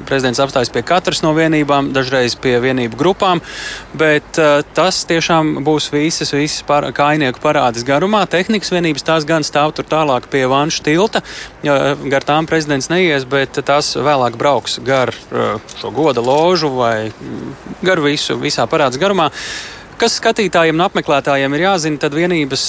prezidents 0.08 0.39
apstājas 0.39 0.72
pie 0.72 0.86
katras 0.88 1.19
no 1.19 1.34
vienībām, 1.36 1.89
dažreiz 1.91 2.38
pie 2.39 2.54
vienību 2.63 2.96
grupām, 2.96 3.41
bet 4.00 4.39
tas 4.72 5.02
tiešām 5.10 5.58
būs 5.67 5.89
visas, 5.91 6.32
visas 6.32 6.63
par, 6.63 6.88
kainieku 6.96 7.43
parādes 7.43 7.84
garumā. 7.84 8.24
Tehnikas 8.32 8.72
vienības 8.72 9.04
tās 9.04 9.28
gan 9.28 9.43
stāv 9.43 9.76
tur 9.76 9.84
tālāk 9.84 10.32
pie 10.32 10.46
Vanša 10.48 10.88
tilta, 10.88 11.26
gar 12.08 12.24
tām 12.24 12.48
prezidents 12.48 12.88
neies, 12.88 13.28
bet 13.28 13.60
tās 13.67 13.98
vēlāk 14.00 14.39
brauks 14.39 14.80
gar 14.88 15.12
šo 15.76 15.91
goda 15.91 16.24
ložu 16.24 16.72
vai 16.80 17.12
mm, 17.12 17.56
gar 17.84 18.00
visu, 18.00 18.39
visā 18.39 18.63
parādes 18.63 19.02
garumā. 19.02 19.28
Kas 19.99 20.15
skatītājiem 20.17 20.75
un 20.77 20.84
apmeklētājiem 20.86 21.53
ir 21.56 21.63
jāzina, 21.63 21.99
tad 22.01 22.15
vienības, 22.17 22.63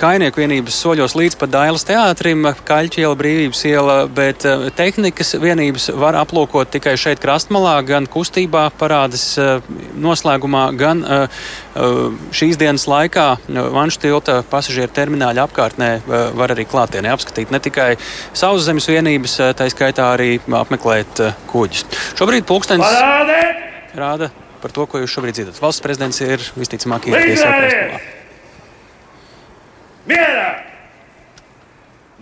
kainieku 0.00 0.40
vienības 0.42 0.76
soļos 0.84 1.14
līdz 1.18 1.36
pat 1.40 1.52
Dailas 1.52 1.84
teātrim, 1.88 2.46
Kaļķa 2.68 3.00
iela, 3.02 3.16
Brīvības 3.18 3.62
iela, 3.68 3.96
bet 4.06 4.46
tehnikas 4.78 5.34
vienības 5.42 5.90
var 5.98 6.16
aplūkot 6.20 6.70
tikai 6.72 6.94
šeit 7.00 7.22
krastmalā, 7.22 7.74
gan 7.88 8.06
kustībā 8.10 8.68
parādas 8.78 9.24
noslēgumā, 10.02 10.64
gan 10.78 11.02
šīs 12.32 12.60
dienas 12.60 12.86
laikā 12.90 13.26
Vanšu 13.48 14.04
tilta 14.04 14.38
pasažieru 14.50 14.92
termināļa 14.94 15.48
apkārtnē 15.48 15.90
var 16.38 16.54
arī 16.54 16.68
klātienē 16.68 17.12
apskatīt 17.16 17.52
ne 17.54 17.60
tikai 17.62 17.90
sauszemes 18.36 18.88
vienības, 18.92 19.38
tā 19.58 19.68
skaitā 19.72 20.12
arī 20.14 20.36
apmeklēt 20.46 21.24
kuģus. 21.50 21.84
Šobrīd 22.20 22.46
pulkstenis 22.48 22.88
rāda 23.96 24.30
par 24.62 24.74
to, 24.74 24.86
ko 24.86 25.02
jūs 25.02 25.12
šobrīd 25.12 25.36
dzirdat. 25.36 25.60
Valsts 25.62 25.84
prezidents 25.84 26.22
ir 26.24 26.42
visticamāk 26.56 27.10
ieradies 27.10 27.42
Prestolā. 27.42 28.02
Mierā! 30.08 30.50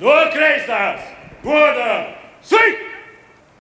No 0.01 0.21
kreisās! 0.35 1.05
Godā! 1.45 1.93
Sveiki! 2.45 2.90